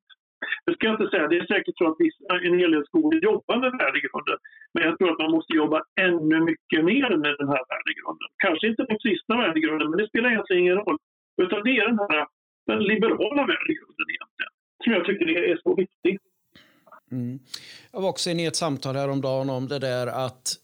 Det 0.66 0.74
ska 0.74 0.90
inte 0.90 1.10
säga, 1.10 1.28
det 1.28 1.38
är 1.38 1.46
säkert 1.46 1.78
så 1.78 1.86
att 1.92 1.98
en 2.48 2.60
hel 2.60 2.72
del 2.72 2.86
skolor 2.86 3.24
jobbar 3.24 3.58
med 3.58 3.72
värdegrunden. 3.72 4.38
Men 4.74 4.84
jag 4.84 4.98
tror 4.98 5.12
att 5.12 5.20
man 5.20 5.32
måste 5.32 5.54
jobba 5.54 5.84
ännu 6.02 6.40
mycket 6.40 6.86
mer 6.86 7.10
med 7.24 7.36
den 7.40 7.50
här 7.54 7.63
värdegrunden. 7.72 8.30
Kanske 8.46 8.68
inte 8.68 8.84
den 8.84 9.00
kristna 9.04 9.38
värdegrunden, 9.38 9.90
men 9.90 9.98
det 10.00 10.08
spelar 10.08 10.30
egentligen 10.30 10.63
ingen 10.63 10.78
roll. 10.78 10.98
Utan 11.42 11.63
det 11.63 11.78
är 11.78 11.88
den 11.88 12.00
här 12.00 12.26
den 12.68 12.80
liberala 12.92 13.44
värdegrunden 13.52 14.08
egentligen, 14.13 14.54
som 14.84 14.94
jag 14.94 15.06
tycker 15.06 15.28
är 15.52 15.58
så 15.63 15.76
viktig. 15.76 16.20
Mm. 17.12 17.39
Jag 17.91 18.02
var 18.02 18.10
också 18.10 18.30
inne 18.30 18.43
i 18.43 18.46
ett 18.46 18.56
samtal 18.56 18.96
häromdagen 18.96 19.50
om 19.50 19.67
det 19.67 19.80
där 19.80 20.08
att 20.08 20.56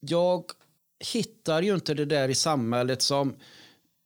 jag 0.00 0.44
hittar 1.12 1.62
ju 1.62 1.74
inte 1.74 1.94
det 1.94 2.04
där 2.04 2.28
i 2.28 2.34
samhället 2.34 3.02
som 3.02 3.36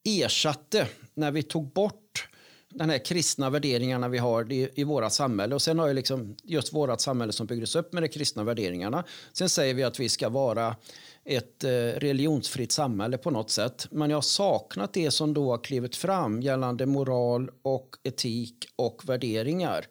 ersatte 0.05 0.89
när 1.15 1.31
vi 1.31 1.43
tog 1.43 1.73
bort 1.73 2.29
den 2.75 2.91
här 2.91 3.05
kristna 3.05 3.51
värderingarna 3.51 4.09
vi 4.09 4.19
har 4.19 4.53
i, 4.53 4.69
i 4.75 4.85
våra 4.85 5.11
samhälle. 5.11 5.55
Och 5.55 5.63
sen 5.63 5.79
har 5.79 5.89
ju 5.89 5.95
liksom 5.95 6.37
just 6.43 6.73
vårt 6.73 7.01
samhälle 7.01 7.33
som 7.33 7.47
byggdes 7.47 7.77
upp 7.77 7.93
med 7.93 8.03
de 8.03 8.09
kristna 8.09 8.45
värderingarna. 8.45 9.05
Sen 9.33 9.49
säger 9.49 9.75
vi 9.75 9.83
att 9.83 10.01
vi 10.01 10.09
ska 10.09 10.29
vara 10.29 10.77
ett 11.25 11.65
eh, 11.65 11.71
religionsfritt 11.97 12.73
samhälle 12.73 13.19
på 13.19 13.31
något 13.31 13.51
sätt. 13.51 13.87
Men 13.91 14.11
jag 14.11 14.17
har 14.17 14.23
saknat 14.23 14.93
det 14.93 15.11
som 15.11 15.35
då 15.35 15.51
har 15.51 15.59
klivit 15.59 15.97
fram 15.97 16.43
gällande 16.43 16.87
moral 16.87 17.51
och 17.63 17.97
etik 18.03 18.67
och 18.77 19.09
värderingar. 19.09 19.87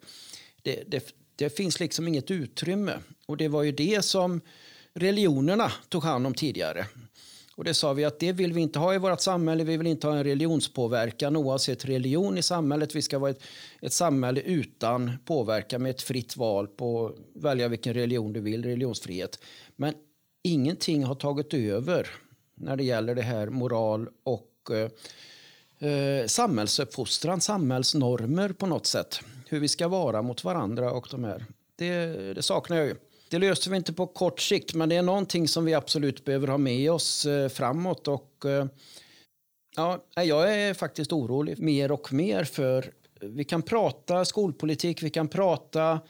Det, 0.62 0.82
det, 0.86 1.14
det 1.42 1.56
finns 1.56 1.80
liksom 1.80 2.08
inget 2.08 2.30
utrymme. 2.30 2.98
Och 3.26 3.36
det 3.36 3.48
var 3.48 3.62
ju 3.62 3.72
det 3.72 4.04
som 4.04 4.40
religionerna 4.94 5.72
tog 5.88 6.02
hand 6.02 6.26
om 6.26 6.34
tidigare. 6.34 6.86
Och 7.56 7.64
det 7.64 7.74
sa 7.74 7.92
vi 7.92 8.04
att 8.04 8.18
det 8.18 8.32
vill 8.32 8.52
vi 8.52 8.60
inte 8.60 8.78
ha 8.78 8.94
i 8.94 8.98
vårt 8.98 9.20
samhälle. 9.20 9.64
Vi 9.64 9.76
vill 9.76 9.86
inte 9.86 10.06
ha 10.06 10.16
en 10.16 10.24
religionspåverkan 10.24 11.36
oavsett 11.36 11.84
religion 11.84 12.38
i 12.38 12.42
samhället. 12.42 12.94
Vi 12.94 13.02
ska 13.02 13.18
vara 13.18 13.30
ett, 13.30 13.42
ett 13.80 13.92
samhälle 13.92 14.40
utan 14.40 15.12
påverkan 15.24 15.82
med 15.82 15.90
ett 15.90 16.02
fritt 16.02 16.36
val 16.36 16.66
på 16.66 17.16
välja 17.34 17.68
vilken 17.68 17.94
religion 17.94 18.32
du 18.32 18.40
vill, 18.40 18.64
religionsfrihet. 18.64 19.38
Men 19.76 19.94
ingenting 20.42 21.04
har 21.04 21.14
tagit 21.14 21.54
över 21.54 22.08
när 22.54 22.76
det 22.76 22.84
gäller 22.84 23.14
det 23.14 23.22
här 23.22 23.46
moral 23.46 24.08
och 24.22 24.70
eh, 24.70 25.88
eh 25.88 26.26
samhällsuppfostran, 26.26 27.40
samhällsnormer 27.40 28.48
på 28.48 28.66
något 28.66 28.86
sätt. 28.86 29.20
Hur 29.52 29.60
vi 29.60 29.68
ska 29.68 29.88
vara 29.88 30.22
mot 30.22 30.44
varandra 30.44 30.92
och 30.92 31.08
de 31.10 31.24
här. 31.24 31.44
Det, 31.76 32.06
det 32.34 32.42
saknar 32.42 32.76
jag 32.76 32.86
ju. 32.86 32.96
Det 33.28 33.38
löser 33.38 33.70
vi 33.70 33.76
inte 33.76 33.92
på 33.92 34.06
kort 34.06 34.40
sikt, 34.40 34.74
men 34.74 34.88
det 34.88 34.96
är 34.96 35.02
någonting 35.02 35.48
som 35.48 35.64
vi 35.64 35.74
absolut 35.74 36.24
behöver 36.24 36.48
ha 36.48 36.58
med 36.58 36.92
oss 36.92 37.26
eh, 37.26 37.48
framåt. 37.48 38.08
Och, 38.08 38.44
eh, 38.44 38.66
ja, 39.76 40.04
jag 40.14 40.54
är 40.54 40.74
faktiskt 40.74 41.12
orolig 41.12 41.58
mer 41.58 41.92
och 41.92 42.12
mer 42.12 42.44
för 42.44 42.92
vi 43.20 43.44
kan 43.44 43.62
prata 43.62 44.24
skolpolitik, 44.24 45.02
vi 45.02 45.10
kan 45.10 45.28
prata 45.28 46.00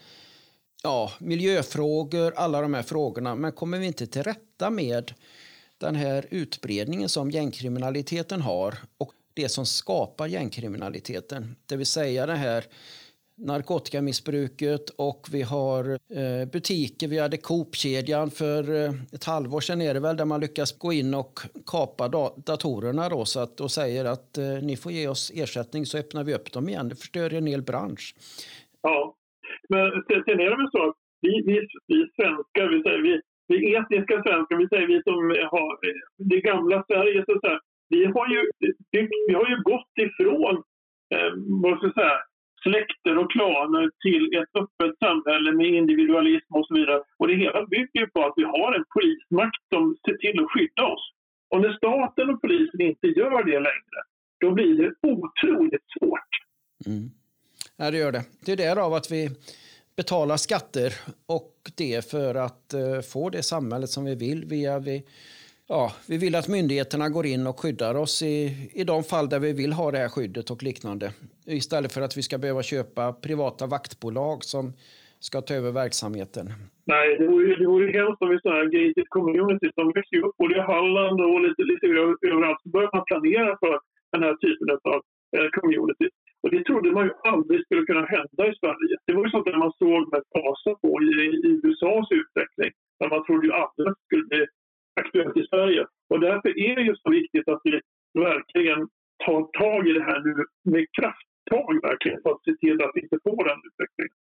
ja, 0.83 1.11
miljöfrågor, 1.19 2.33
alla 2.35 2.61
de 2.61 2.73
här 2.73 2.83
frågorna. 2.83 3.35
Men 3.35 3.51
kommer 3.51 3.79
vi 3.79 3.85
inte 3.85 4.07
till 4.07 4.23
rätta 4.23 4.69
med 4.69 5.13
den 5.77 5.95
här 5.95 6.25
utbredningen 6.29 7.09
som 7.09 7.31
gängkriminaliteten 7.31 8.41
har 8.41 8.77
och 8.97 9.13
det 9.33 9.49
som 9.49 9.65
skapar 9.65 10.27
gängkriminaliteten, 10.27 11.55
det 11.65 11.75
vill 11.75 11.85
säga 11.85 12.25
det 12.25 12.35
här 12.35 12.65
narkotikamissbruket 13.37 14.89
och 14.97 15.21
vi 15.31 15.41
har 15.41 15.83
eh, 15.91 16.51
butiker. 16.51 17.07
Vi 17.07 17.19
hade 17.19 17.37
Coop-kedjan 17.37 18.29
för 18.31 18.61
eh, 18.75 18.91
ett 19.13 19.25
halvår 19.25 19.59
sedan 19.59 19.81
är 19.81 19.93
det 19.93 19.99
väl 19.99 20.17
där 20.17 20.25
man 20.25 20.41
lyckas 20.41 20.79
gå 20.79 20.93
in 20.93 21.13
och 21.13 21.39
kapa 21.65 22.07
datorerna 22.49 23.09
då, 23.09 23.25
så 23.25 23.39
att, 23.39 23.59
och 23.61 23.71
säger 23.71 24.05
att 24.05 24.37
eh, 24.37 24.65
ni 24.67 24.77
får 24.77 24.91
ge 24.91 25.07
oss 25.07 25.31
ersättning 25.35 25.85
så 25.85 25.97
öppnar 25.97 26.23
vi 26.23 26.33
upp 26.33 26.53
dem 26.53 26.69
igen. 26.69 26.89
Det 26.89 26.95
förstör 26.95 27.33
en 27.33 27.47
hel 27.47 27.61
bransch. 27.61 28.15
Ja, 28.81 29.15
men 29.69 29.85
sen 30.07 30.39
är 30.39 30.49
det 30.49 30.57
väl 30.57 30.71
så 30.71 30.89
att 30.89 30.95
vi, 31.21 31.33
vi, 31.45 31.67
vi 31.87 31.99
svenskar, 32.15 32.67
vi, 32.73 32.83
säger, 32.83 33.01
vi, 33.01 33.21
vi 33.47 33.75
etniska 33.75 34.23
svenskar, 34.23 34.55
vi 34.57 34.67
säger 34.67 34.87
vi 34.87 35.01
som 35.03 35.15
har 35.55 35.71
eh, 35.87 36.01
det 36.17 36.41
gamla 36.41 36.83
Sverige, 36.87 37.23
så, 37.27 37.39
så 37.41 37.47
här, 37.47 37.59
vi, 37.89 38.05
har 38.05 38.27
ju, 38.33 38.41
vi 39.27 39.33
har 39.33 39.47
ju 39.49 39.57
gått 39.71 39.95
ifrån 40.07 40.55
eh, 41.13 41.31
vad 41.63 41.77
ska 41.77 41.85
jag 41.87 41.93
säga, 41.93 42.19
släkter 42.65 43.15
och 43.21 43.31
klaner 43.35 43.85
till 44.05 44.23
ett 44.39 44.53
öppet 44.61 44.93
samhälle 45.05 45.51
med 45.59 45.69
individualism 45.81 46.51
och 46.57 46.67
så 46.67 46.73
vidare. 46.73 47.01
Och 47.19 47.27
det 47.27 47.35
hela 47.35 47.65
bygger 47.65 48.05
på 48.13 48.19
att 48.25 48.33
vi 48.35 48.43
har 48.43 48.69
en 48.77 48.85
polismakt 48.95 49.63
som 49.73 49.83
ser 50.05 50.17
till 50.23 50.37
att 50.43 50.51
skydda 50.51 50.83
oss. 50.93 51.05
Och 51.51 51.61
när 51.61 51.73
staten 51.81 52.29
och 52.29 52.41
polisen 52.41 52.81
inte 52.81 53.07
gör 53.07 53.43
det 53.43 53.59
längre, 53.69 53.99
då 54.41 54.51
blir 54.51 54.73
det 54.81 54.91
otroligt 55.11 55.85
svårt. 55.97 56.31
Mm. 56.85 57.09
Ja, 57.77 57.91
det 57.91 57.97
gör 57.97 58.11
det. 58.11 58.23
Det 58.45 58.51
är 58.51 58.57
därav 58.57 58.93
att 58.93 59.11
vi 59.11 59.29
betalar 59.95 60.37
skatter 60.37 60.93
och 61.25 61.53
det 61.77 62.11
för 62.11 62.35
att 62.35 62.73
eh, 62.73 63.01
få 63.13 63.29
det 63.29 63.43
samhället 63.43 63.89
som 63.89 64.05
vi 64.05 64.15
vill 64.15 64.45
via 64.45 64.79
vi 64.79 65.03
ja, 65.73 65.85
vi 66.09 66.17
vill 66.23 66.35
att 66.35 66.53
myndigheterna 66.57 67.09
går 67.09 67.25
in 67.33 67.47
och 67.47 67.59
skyddar 67.59 67.95
oss 68.03 68.15
i, 68.33 68.37
i 68.81 68.83
de 68.91 69.03
fall 69.11 69.27
där 69.29 69.39
vi 69.39 69.51
vill 69.61 69.73
ha 69.73 69.91
det 69.91 70.01
här 70.03 70.11
skyddet 70.15 70.47
och 70.53 70.63
liknande. 70.69 71.07
Istället 71.59 71.91
för 71.93 72.01
att 72.01 72.17
vi 72.17 72.23
ska 72.27 72.37
behöva 72.37 72.63
köpa 72.73 73.03
privata 73.27 73.63
vaktbolag 73.75 74.37
som 74.53 74.63
ska 75.27 75.41
ta 75.41 75.53
över 75.59 75.71
verksamheten. 75.83 76.45
Nej, 76.93 77.07
det 77.19 77.27
vore, 77.31 77.55
det 77.61 77.67
vore 77.73 77.87
hemskt 77.99 78.21
om 78.23 78.29
vi 78.29 78.39
sådana 78.39 78.59
här 78.59 78.69
gated 78.75 79.07
community 79.17 79.67
som 79.77 79.85
växer 79.97 80.17
upp 80.25 80.35
både 80.41 80.53
i 80.59 80.63
Halland 80.73 81.17
och 81.27 81.41
lite, 81.47 81.61
lite 81.71 81.85
överallt. 82.31 82.61
Så 82.63 82.69
börjar 82.75 82.91
man 82.95 83.05
planera 83.11 83.51
för 83.63 83.73
den 84.13 84.21
här 84.25 84.35
typen 84.45 84.67
av 84.93 84.99
eh, 85.35 85.49
community. 85.57 86.07
Och 86.43 86.51
det 86.53 86.63
trodde 86.63 86.91
man 86.97 87.05
ju 87.09 87.13
aldrig 87.31 87.59
skulle 87.65 87.85
kunna 87.89 88.05
hända 88.15 88.41
i 88.51 88.53
Sverige. 88.61 88.95
Det 89.07 89.13
var 89.15 89.23
ju 89.25 89.31
sånt 89.31 89.47
där 89.49 89.63
man 89.65 89.73
såg 89.83 90.01
med 90.13 90.23
fasa 90.33 90.71
på 90.81 90.89
i, 91.07 91.13
i 91.47 91.51
USAs 91.67 92.07
utveckling. 92.21 92.71
Där 92.99 93.09
man 93.13 93.23
trodde 93.25 93.45
ju 93.47 93.53
aldrig 93.61 93.85
att 93.87 93.97
det 93.99 94.05
skulle 94.07 94.27
bli 94.31 94.41
aktuellt 95.01 95.37
i 95.37 95.45
Sverige. 95.51 95.85
Och 96.09 96.19
därför 96.19 96.49
är 96.67 96.75
det 96.75 96.81
ju 96.81 96.95
så 96.95 97.09
viktigt 97.09 97.47
att 97.47 97.61
vi 97.63 97.71
verkligen 98.13 98.87
tar 99.25 99.41
tag 99.61 99.87
i 99.87 99.93
det 99.93 100.03
här 100.03 100.19
nu 100.25 100.45
med 100.71 100.85
krafttag 100.99 101.73
verkligen 101.89 102.21
för 102.21 102.31
att 102.31 102.43
se 102.43 102.53
till 102.63 102.81
att 102.83 102.91
vi 102.93 103.01
inte 103.01 103.19
får 103.23 103.43
den 103.49 103.59
utvecklingen. 103.69 104.17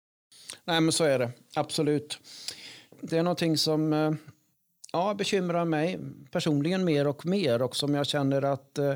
Nej, 0.65 0.81
men 0.81 0.93
så 0.93 1.05
är 1.05 1.19
det. 1.19 1.31
Absolut. 1.57 2.19
Det 3.01 3.19
är 3.19 3.23
någonting 3.23 3.57
som 3.57 3.93
eh, 3.93 4.13
ja, 4.93 5.15
bekymrar 5.19 5.65
mig 5.65 5.99
personligen 6.33 6.85
mer 6.85 7.09
och 7.09 7.27
mer 7.27 7.63
och 7.63 7.77
som 7.77 7.95
jag 7.95 8.07
känner 8.07 8.43
att 8.43 8.79
eh, 8.79 8.95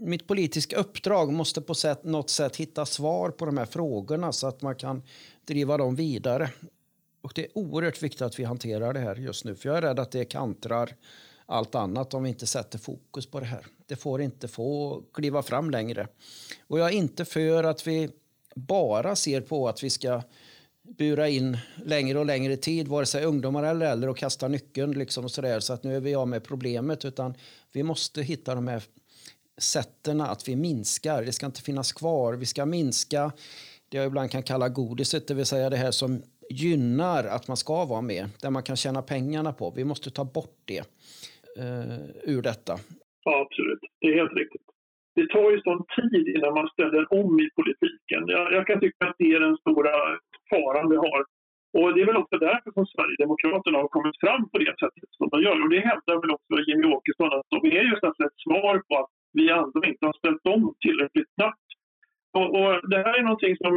mitt 0.00 0.26
politiska 0.26 0.76
uppdrag 0.76 1.32
måste 1.32 1.60
på 1.62 1.74
sätt, 1.74 2.04
något 2.04 2.30
sätt 2.30 2.56
hitta 2.56 2.86
svar 2.86 3.30
på 3.30 3.46
de 3.46 3.58
här 3.58 3.66
frågorna 3.66 4.32
så 4.32 4.46
att 4.46 4.62
man 4.62 4.74
kan 4.74 5.02
driva 5.46 5.76
dem 5.76 5.94
vidare. 5.94 6.48
Och 7.20 7.32
det 7.34 7.44
är 7.44 7.58
oerhört 7.58 8.02
viktigt 8.02 8.22
att 8.22 8.38
vi 8.38 8.44
hanterar 8.44 8.92
det 8.92 9.00
här 9.00 9.16
just 9.16 9.44
nu. 9.44 9.56
För 9.56 9.68
jag 9.68 9.78
är 9.78 9.82
rädd 9.82 9.98
att 9.98 10.10
det 10.10 10.24
kantrar 10.24 10.96
allt 11.46 11.74
annat 11.74 12.14
om 12.14 12.22
vi 12.22 12.28
inte 12.28 12.46
sätter 12.46 12.78
fokus 12.78 13.26
på 13.26 13.40
det 13.40 13.46
här. 13.46 13.66
Det 13.86 13.96
får 13.96 14.22
inte 14.22 14.48
få 14.48 15.02
kliva 15.14 15.42
fram 15.42 15.70
längre. 15.70 16.08
Och 16.66 16.78
jag 16.78 16.88
är 16.88 16.94
inte 16.94 17.24
för 17.24 17.64
att 17.64 17.86
vi 17.86 18.10
bara 18.54 19.16
ser 19.16 19.40
på 19.40 19.68
att 19.68 19.82
vi 19.82 19.90
ska 19.90 20.22
bura 20.82 21.28
in 21.28 21.58
längre 21.84 22.18
och 22.18 22.26
längre 22.26 22.56
tid, 22.56 22.88
vare 22.88 23.06
sig 23.06 23.24
ungdomar 23.24 23.62
eller 23.62 23.86
äldre 23.86 24.10
och 24.10 24.16
kasta 24.16 24.48
nyckeln 24.48 24.92
liksom 24.92 25.24
och 25.24 25.30
så, 25.30 25.42
där, 25.42 25.60
så 25.60 25.72
att 25.72 25.84
nu 25.84 25.96
är 25.96 26.00
vi 26.00 26.14
av 26.14 26.28
med 26.28 26.44
problemet. 26.44 27.04
Utan 27.04 27.34
vi 27.72 27.82
måste 27.82 28.22
hitta 28.22 28.54
de 28.54 28.68
här 28.68 28.82
sätten 29.58 30.20
att 30.20 30.48
vi 30.48 30.56
minskar. 30.56 31.22
Det 31.22 31.32
ska 31.32 31.46
inte 31.46 31.62
finnas 31.62 31.92
kvar. 31.92 32.34
Vi 32.34 32.46
ska 32.46 32.66
minska 32.66 33.32
det 33.88 33.96
jag 33.96 34.06
ibland 34.06 34.30
kan 34.30 34.42
kalla 34.42 34.68
godiset, 34.68 35.28
det 35.28 35.34
vill 35.34 35.46
säga 35.46 35.70
det 35.70 35.76
här 35.76 35.90
som 35.90 36.22
gynnar 36.50 37.24
att 37.36 37.48
man 37.48 37.56
ska 37.56 37.84
vara 37.84 38.04
med, 38.12 38.24
där 38.42 38.50
man 38.50 38.62
kan 38.62 38.76
tjäna 38.76 39.02
pengarna 39.02 39.52
på. 39.52 39.72
Vi 39.76 39.84
måste 39.84 40.10
ta 40.10 40.24
bort 40.24 40.58
det 40.64 40.82
eh, 41.62 42.32
ur 42.32 42.42
detta. 42.42 42.74
Ja, 43.24 43.34
absolut. 43.46 43.82
Det 44.00 44.06
är 44.12 44.14
helt 44.20 44.36
riktigt. 44.42 44.66
Det 45.18 45.26
tar 45.34 45.50
ju 45.50 45.60
sån 45.60 45.82
tid 45.96 46.24
innan 46.36 46.52
man 46.54 46.68
ställer 46.74 47.04
om 47.20 47.32
i 47.44 47.48
politiken. 47.58 48.20
Jag, 48.34 48.52
jag 48.56 48.66
kan 48.66 48.80
tycka 48.80 49.02
att 49.08 49.18
det 49.18 49.30
är 49.34 49.40
den 49.40 49.56
stora 49.56 49.92
faran 50.50 50.90
vi 50.92 50.96
har. 50.96 51.22
Och 51.78 51.88
Det 51.94 52.00
är 52.02 52.06
väl 52.10 52.22
också 52.22 52.36
därför 52.48 52.70
som 52.76 52.86
Sverigedemokraterna 52.94 53.78
har 53.82 53.88
kommit 53.96 54.16
fram 54.24 54.42
på 54.50 54.56
det 54.64 54.74
sättet 54.82 55.08
som 55.18 55.28
de 55.32 55.36
gör. 55.46 55.58
Och 55.62 55.70
Det 55.74 55.80
hävdar 55.90 56.16
väl 56.22 56.36
också 56.36 56.54
Jimmie 56.66 56.92
Åkesson 56.96 57.30
att 57.36 57.48
de 57.54 57.58
är 57.78 57.84
just 57.90 58.04
ett 58.04 58.38
svar 58.44 58.74
på 58.88 58.92
att 59.00 59.12
vi 59.38 59.44
andra 59.50 59.82
inte 59.90 60.06
har 60.08 60.16
ställt 60.20 60.46
om 60.54 60.62
tillräckligt 60.84 61.30
snabbt. 61.36 61.68
Och, 62.38 62.48
och 62.58 62.70
Det 62.90 63.00
här 63.06 63.14
är 63.18 63.22
någonting 63.28 63.56
som... 63.64 63.74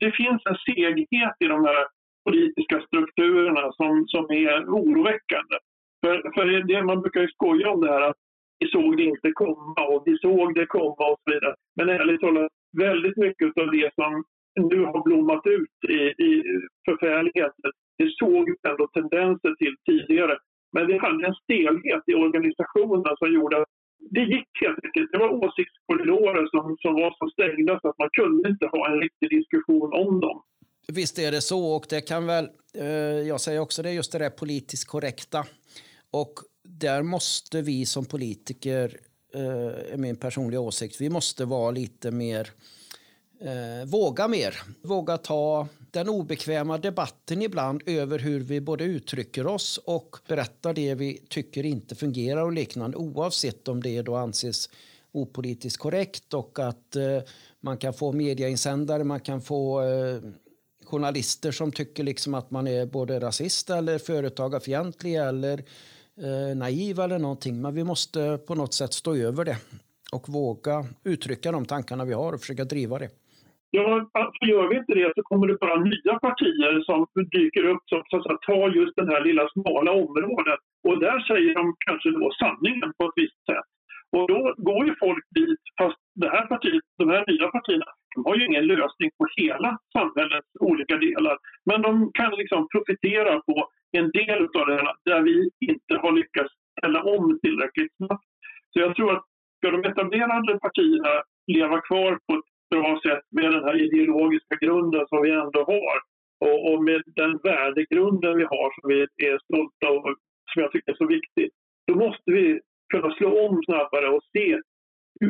Det 0.00 0.10
finns 0.10 0.42
en 0.44 0.56
seghet 0.56 1.36
i 1.40 1.46
de 1.46 1.64
här 1.64 1.86
politiska 2.24 2.80
strukturerna 2.80 3.72
som, 3.72 4.04
som 4.06 4.24
är 4.30 4.64
oroväckande. 4.64 5.56
För, 6.04 6.32
för 6.34 6.44
det, 6.68 6.82
man 6.82 7.00
brukar 7.00 7.20
ju 7.20 7.28
skoja 7.28 7.70
om 7.70 7.80
det 7.80 7.92
här 7.92 8.00
att 8.00 8.16
vi 8.58 8.68
såg 8.68 8.96
det 8.96 9.02
inte 9.04 9.32
komma 9.32 9.86
och 9.88 10.02
vi 10.06 10.18
såg 10.18 10.54
det 10.54 10.66
komma 10.66 11.04
och 11.10 11.18
så 11.24 11.30
vidare. 11.32 11.54
Men 11.76 11.88
ärligt 11.88 12.20
talat, 12.20 12.52
väldigt 12.78 13.16
mycket 13.16 13.58
av 13.58 13.70
det 13.70 13.94
som 13.94 14.24
nu 14.70 14.84
har 14.84 15.02
blommat 15.04 15.46
ut 15.46 15.90
i, 15.90 16.00
i 16.26 16.42
förfärligheter. 16.84 17.70
Det 17.98 18.10
såg 18.10 18.44
vi 18.50 18.70
ändå 18.70 18.86
tendenser 18.86 19.54
till 19.54 19.76
tidigare. 19.86 20.38
Men 20.72 20.86
vi 20.86 20.98
hade 20.98 21.26
en 21.26 21.34
stelhet 21.34 22.02
i 22.06 22.14
organisationen 22.14 23.16
som 23.18 23.32
gjorde 23.32 23.56
att 23.56 23.68
det 24.10 24.20
gick 24.20 24.48
helt 24.64 24.84
enkelt. 24.84 25.12
Det 25.12 25.18
var 25.18 25.30
åsiktskorridorer 25.44 26.46
som, 26.46 26.76
som 26.80 26.94
var 26.94 27.10
så 27.18 27.30
stängda 27.30 27.80
så 27.80 27.88
att 27.88 27.98
man 27.98 28.10
kunde 28.12 28.48
inte 28.48 28.66
ha 28.66 28.92
en 28.92 29.00
riktig 29.00 29.30
diskussion 29.30 29.92
om 29.92 30.20
dem. 30.20 30.42
Visst 30.92 31.18
är 31.18 31.32
det 31.32 31.40
så 31.40 31.76
och 31.76 31.86
det 31.88 32.00
kan 32.00 32.26
väl, 32.26 32.48
eh, 32.78 32.86
jag 33.32 33.40
säger 33.40 33.60
också 33.60 33.82
det, 33.82 33.92
just 33.92 34.12
det 34.12 34.18
där 34.18 34.30
politiskt 34.30 34.88
korrekta. 34.88 35.44
Och 36.10 36.34
där 36.62 37.02
måste 37.02 37.62
vi 37.62 37.86
som 37.86 38.04
politiker, 38.04 38.96
eh, 39.34 39.92
är 39.92 39.96
min 39.96 40.16
personliga 40.16 40.60
åsikt, 40.60 41.00
vi 41.00 41.10
måste 41.10 41.44
vara 41.44 41.70
lite 41.70 42.10
mer 42.10 42.48
eh, 43.40 43.90
våga 43.90 44.28
mer. 44.28 44.54
Våga 44.82 45.18
ta 45.18 45.68
den 45.94 46.08
obekväma 46.08 46.78
debatten 46.78 47.42
ibland 47.42 47.82
över 47.86 48.18
hur 48.18 48.40
vi 48.40 48.60
både 48.60 48.84
uttrycker 48.84 49.46
oss 49.46 49.80
och 49.84 50.16
berättar 50.28 50.74
det 50.74 50.94
vi 50.94 51.26
tycker 51.28 51.66
inte 51.66 51.94
fungerar 51.94 52.42
och 52.42 52.52
liknande 52.52 52.96
oavsett 52.96 53.68
om 53.68 53.82
det 53.82 54.02
då 54.02 54.16
anses 54.16 54.70
opolitiskt 55.12 55.82
korrekt 55.82 56.34
och 56.34 56.58
att 56.58 56.96
eh, 56.96 57.18
man 57.60 57.78
kan 57.78 57.94
få 57.94 58.12
mediainsändare, 58.12 59.04
man 59.04 59.20
kan 59.20 59.42
få 59.42 59.82
eh, 59.82 60.18
journalister 60.84 61.52
som 61.52 61.72
tycker 61.72 62.04
liksom 62.04 62.34
att 62.34 62.50
man 62.50 62.66
är 62.66 62.86
både 62.86 63.20
rasist 63.20 63.70
eller 63.70 63.98
företagarfientlig 63.98 65.14
eller 65.14 65.64
eh, 66.16 66.56
naiv 66.56 67.00
eller 67.00 67.18
någonting. 67.18 67.60
Men 67.60 67.74
vi 67.74 67.84
måste 67.84 68.38
på 68.46 68.54
något 68.54 68.74
sätt 68.74 68.92
stå 68.92 69.16
över 69.16 69.44
det 69.44 69.56
och 70.12 70.28
våga 70.28 70.86
uttrycka 71.04 71.52
de 71.52 71.66
tankarna 71.66 72.04
vi 72.04 72.12
har 72.12 72.32
och 72.32 72.40
försöka 72.40 72.64
driva 72.64 72.98
det. 72.98 73.10
Ja, 73.76 74.08
för 74.12 74.46
gör 74.46 74.68
vi 74.68 74.76
inte 74.76 74.94
det 74.94 75.12
så 75.16 75.22
kommer 75.22 75.46
det 75.46 75.58
bara 75.60 75.84
nya 75.94 76.14
partier 76.26 76.82
som 76.88 77.06
dyker 77.36 77.64
upp 77.72 77.82
som 77.86 78.02
så 78.08 78.16
att 78.32 78.42
tar 78.42 78.68
just 78.70 78.96
det 78.96 79.12
här 79.12 79.24
lilla 79.24 79.48
smala 79.48 79.92
området. 79.92 80.60
Och 80.88 81.00
där 81.00 81.18
säger 81.20 81.54
de 81.54 81.74
kanske 81.86 82.10
då 82.10 82.30
sanningen 82.42 82.92
på 82.98 83.04
ett 83.04 83.18
visst 83.22 83.44
sätt. 83.50 83.68
Och 84.16 84.28
då 84.28 84.54
går 84.56 84.86
ju 84.86 84.94
folk 85.04 85.24
dit, 85.40 85.62
fast 85.78 85.98
det 86.14 86.30
här 86.30 86.46
partiet, 86.46 86.84
de 86.98 87.08
här 87.10 87.24
nya 87.30 87.48
partierna, 87.48 87.90
de 88.14 88.24
har 88.24 88.36
ju 88.36 88.46
ingen 88.46 88.66
lösning 88.66 89.10
på 89.18 89.24
hela 89.36 89.78
samhällets 89.98 90.50
olika 90.60 90.96
delar. 90.96 91.36
Men 91.68 91.82
de 91.82 92.10
kan 92.14 92.32
liksom 92.40 92.68
profitera 92.72 93.40
på 93.40 93.68
en 93.98 94.10
del 94.10 94.42
av 94.58 94.66
det 94.66 94.78
här 94.84 94.94
där 95.04 95.20
vi 95.22 95.50
inte 95.70 95.94
har 96.02 96.12
lyckats 96.12 96.52
ställa 96.78 97.02
om 97.02 97.38
tillräckligt 97.42 97.96
snabbt. 97.96 98.28
Så 98.72 98.80
jag 98.80 98.96
tror 98.96 99.12
att 99.12 99.24
ska 99.56 99.70
de 99.70 99.84
etablerade 99.90 100.58
partierna 100.58 101.12
leva 101.46 101.80
kvar 101.80 102.18
på 102.26 102.34
ett 102.38 102.53
bra 102.74 103.00
sätt 103.06 103.24
med 103.38 103.48
den 103.54 103.64
här 103.64 103.76
ideologiska 103.86 104.54
grunden 104.64 105.04
som 105.08 105.22
vi 105.22 105.30
ändå 105.30 105.60
har 105.74 105.96
och, 106.46 106.58
och 106.72 106.84
med 106.88 107.02
den 107.20 107.32
värdegrunden 107.48 108.36
vi 108.40 108.44
har 108.54 108.68
som 108.74 108.84
vi 108.90 108.96
är 109.28 109.38
stolta 109.46 109.86
och 109.96 110.04
som 110.50 110.62
jag 110.62 110.72
tycker 110.72 110.92
är 110.92 110.96
så 110.96 111.06
viktig. 111.06 111.50
Då 111.86 111.94
måste 111.94 112.28
vi 112.38 112.60
kunna 112.92 113.14
slå 113.14 113.28
om 113.46 113.62
snabbare 113.66 114.08
och 114.08 114.24
se 114.32 114.60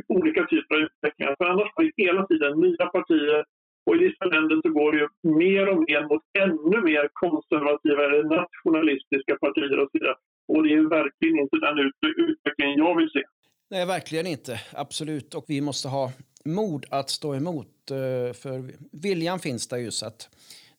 olika 0.08 0.42
typer 0.46 0.74
av 0.74 0.80
utvecklingar. 0.80 1.34
För 1.38 1.44
annars 1.44 1.68
har 1.74 1.82
vi 1.84 1.92
hela 2.04 2.26
tiden 2.26 2.60
nya 2.60 2.86
partier 2.96 3.44
och 3.86 3.96
i 3.96 3.98
vissa 3.98 4.24
länder 4.24 4.56
så 4.62 4.68
går 4.78 4.92
det 4.92 4.98
ju 4.98 5.08
mer 5.44 5.68
och 5.72 5.80
mer 5.88 6.02
mot 6.10 6.22
ännu 6.44 6.76
mer 6.90 7.08
konservativa 7.12 8.04
eller 8.04 8.22
nationalistiska 8.38 9.34
partier 9.44 9.78
och 9.78 9.88
så 9.90 9.98
vidare. 9.98 10.16
Och 10.52 10.62
det 10.62 10.72
är 10.74 10.88
verkligen 11.00 11.38
inte 11.38 11.56
den 11.66 11.76
utvecklingen 12.28 12.78
jag 12.78 12.96
vill 12.96 13.10
se. 13.10 13.22
Nej, 13.70 13.86
verkligen 13.86 14.26
inte. 14.26 14.60
Absolut. 14.84 15.34
Och 15.34 15.44
vi 15.48 15.60
måste 15.60 15.88
ha 15.88 16.04
mod 16.44 16.86
att 16.90 17.10
stå 17.10 17.34
emot. 17.34 17.90
Eh, 17.90 18.32
för 18.32 18.74
viljan 18.92 19.38
finns 19.40 19.66
där 19.66 19.76
ju 19.76 19.90
så 19.90 20.06
att 20.06 20.28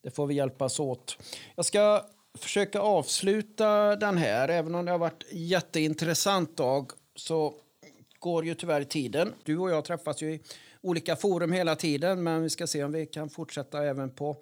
det 0.02 0.10
får 0.10 0.26
vi 0.26 0.34
hjälpas 0.34 0.80
åt. 0.80 1.18
Jag 1.54 1.64
ska 1.64 2.04
försöka 2.38 2.80
avsluta 2.80 3.96
den 3.96 4.16
här. 4.16 4.48
Även 4.48 4.74
om 4.74 4.84
det 4.84 4.90
har 4.90 4.98
varit 4.98 5.24
jätteintressant 5.32 6.56
dag 6.56 6.90
så 7.14 7.54
går 8.18 8.44
ju 8.44 8.54
tyvärr 8.54 8.84
tiden. 8.84 9.32
Du 9.44 9.58
och 9.58 9.70
jag 9.70 9.84
träffas 9.84 10.22
ju 10.22 10.34
i 10.34 10.40
olika 10.80 11.16
forum 11.16 11.52
hela 11.52 11.76
tiden 11.76 12.22
men 12.22 12.42
vi 12.42 12.50
ska 12.50 12.66
se 12.66 12.84
om 12.84 12.92
vi 12.92 13.06
kan 13.06 13.30
fortsätta 13.30 13.84
även 13.84 14.10
på 14.10 14.36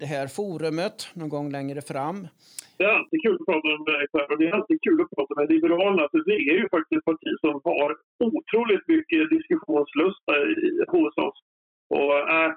det 0.00 0.06
här 0.06 0.26
forumet 0.26 1.08
någon 1.14 1.28
gång 1.28 1.50
längre 1.50 1.82
fram. 1.82 2.28
Det 2.76 2.84
är 2.84 2.94
alltid 2.98 3.22
kul 3.22 3.36
att 3.40 3.46
prata 3.46 3.68
med 3.68 3.86
dig 3.94 4.06
och 4.30 4.38
det 4.38 4.48
är 4.48 4.52
alltid 4.52 4.78
kul 4.82 5.00
att 5.00 5.10
prata 5.16 5.40
med 5.40 5.50
Liberalerna 5.52 6.08
för 6.10 6.18
det 6.30 6.38
är 6.52 6.58
ju 6.62 6.68
faktiskt 6.68 6.98
ett 6.98 7.04
parti 7.04 7.30
som 7.40 7.60
har 7.64 7.90
otroligt 8.28 8.88
mycket 8.88 9.30
diskussionslusta 9.30 10.32
hos 10.92 11.16
oss. 11.28 11.38
Och 11.88 12.12
äh, 12.18 12.50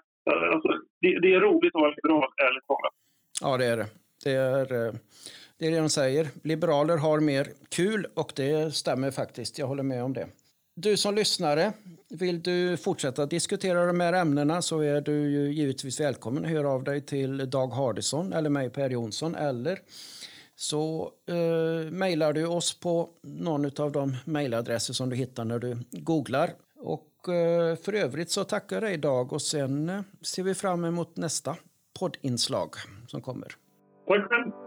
alltså, 0.54 0.70
det, 1.02 1.20
det, 1.20 1.34
är 1.34 1.40
roligt 1.40 1.76
att 1.76 1.82
vara 1.82 1.94
liberal, 1.98 2.30
ärligt 2.48 2.68
talat. 2.68 2.94
Ja, 3.42 3.58
det 3.58 3.66
är 3.66 3.78
det. 3.78 3.88
Det 4.24 4.32
är, 4.32 4.88
eh, 4.88 4.94
det 5.58 5.66
är 5.68 5.72
det 5.72 5.78
de 5.78 5.90
säger. 5.90 6.28
Liberaler 6.44 6.98
har 6.98 7.20
mer 7.20 7.48
kul 7.70 8.06
och 8.16 8.32
det 8.36 8.76
stämmer 8.76 9.12
faktiskt. 9.12 9.60
Jag 9.60 9.68
håller 9.68 9.84
med 9.84 10.04
om 10.04 10.14
det. 10.14 10.28
Du 10.80 10.98
som 10.98 11.16
lyssnare, 11.16 11.74
vill 12.10 12.42
du 12.42 12.78
fortsätta 12.78 13.26
diskutera 13.26 13.86
de 13.86 14.00
här 14.00 14.14
ämnena 14.14 14.62
så 14.62 14.80
är 14.80 15.02
du 15.02 15.12
ju 15.12 15.54
givetvis 15.54 16.00
välkommen 16.00 16.46
att 16.46 16.52
höra 16.52 16.70
av 16.70 16.84
dig 16.84 17.02
till 17.02 17.50
Dag 17.50 17.68
Hardison 17.68 18.34
eller 18.34 18.50
mig 18.50 18.70
Per 18.70 18.90
Jonsson 18.90 19.36
eller 19.36 19.80
så 20.56 21.12
eh, 21.28 21.92
mejlar 21.92 22.34
du 22.34 22.46
oss 22.46 22.80
på 22.80 23.10
någon 23.22 23.82
av 23.82 23.92
de 23.92 24.16
mejladresser 24.26 24.94
som 24.94 25.10
du 25.10 25.16
hittar 25.16 25.46
när 25.46 25.60
du 25.60 25.78
googlar. 25.92 26.54
Och 26.80 27.30
eh, 27.34 27.76
för 27.76 27.94
övrigt 27.94 28.32
så 28.32 28.44
tackar 28.44 28.76
jag 28.76 28.84
dig 28.84 28.98
Dag 28.98 29.34
och 29.34 29.42
sen 29.42 29.90
eh, 29.90 30.02
ser 30.22 30.44
vi 30.44 30.56
fram 30.56 30.86
emot 30.86 31.18
nästa 31.18 31.56
poddinslag 32.00 32.76
som 33.08 33.22
kommer. 33.22 33.56
Tack 34.08 34.30
själv. 34.30 34.67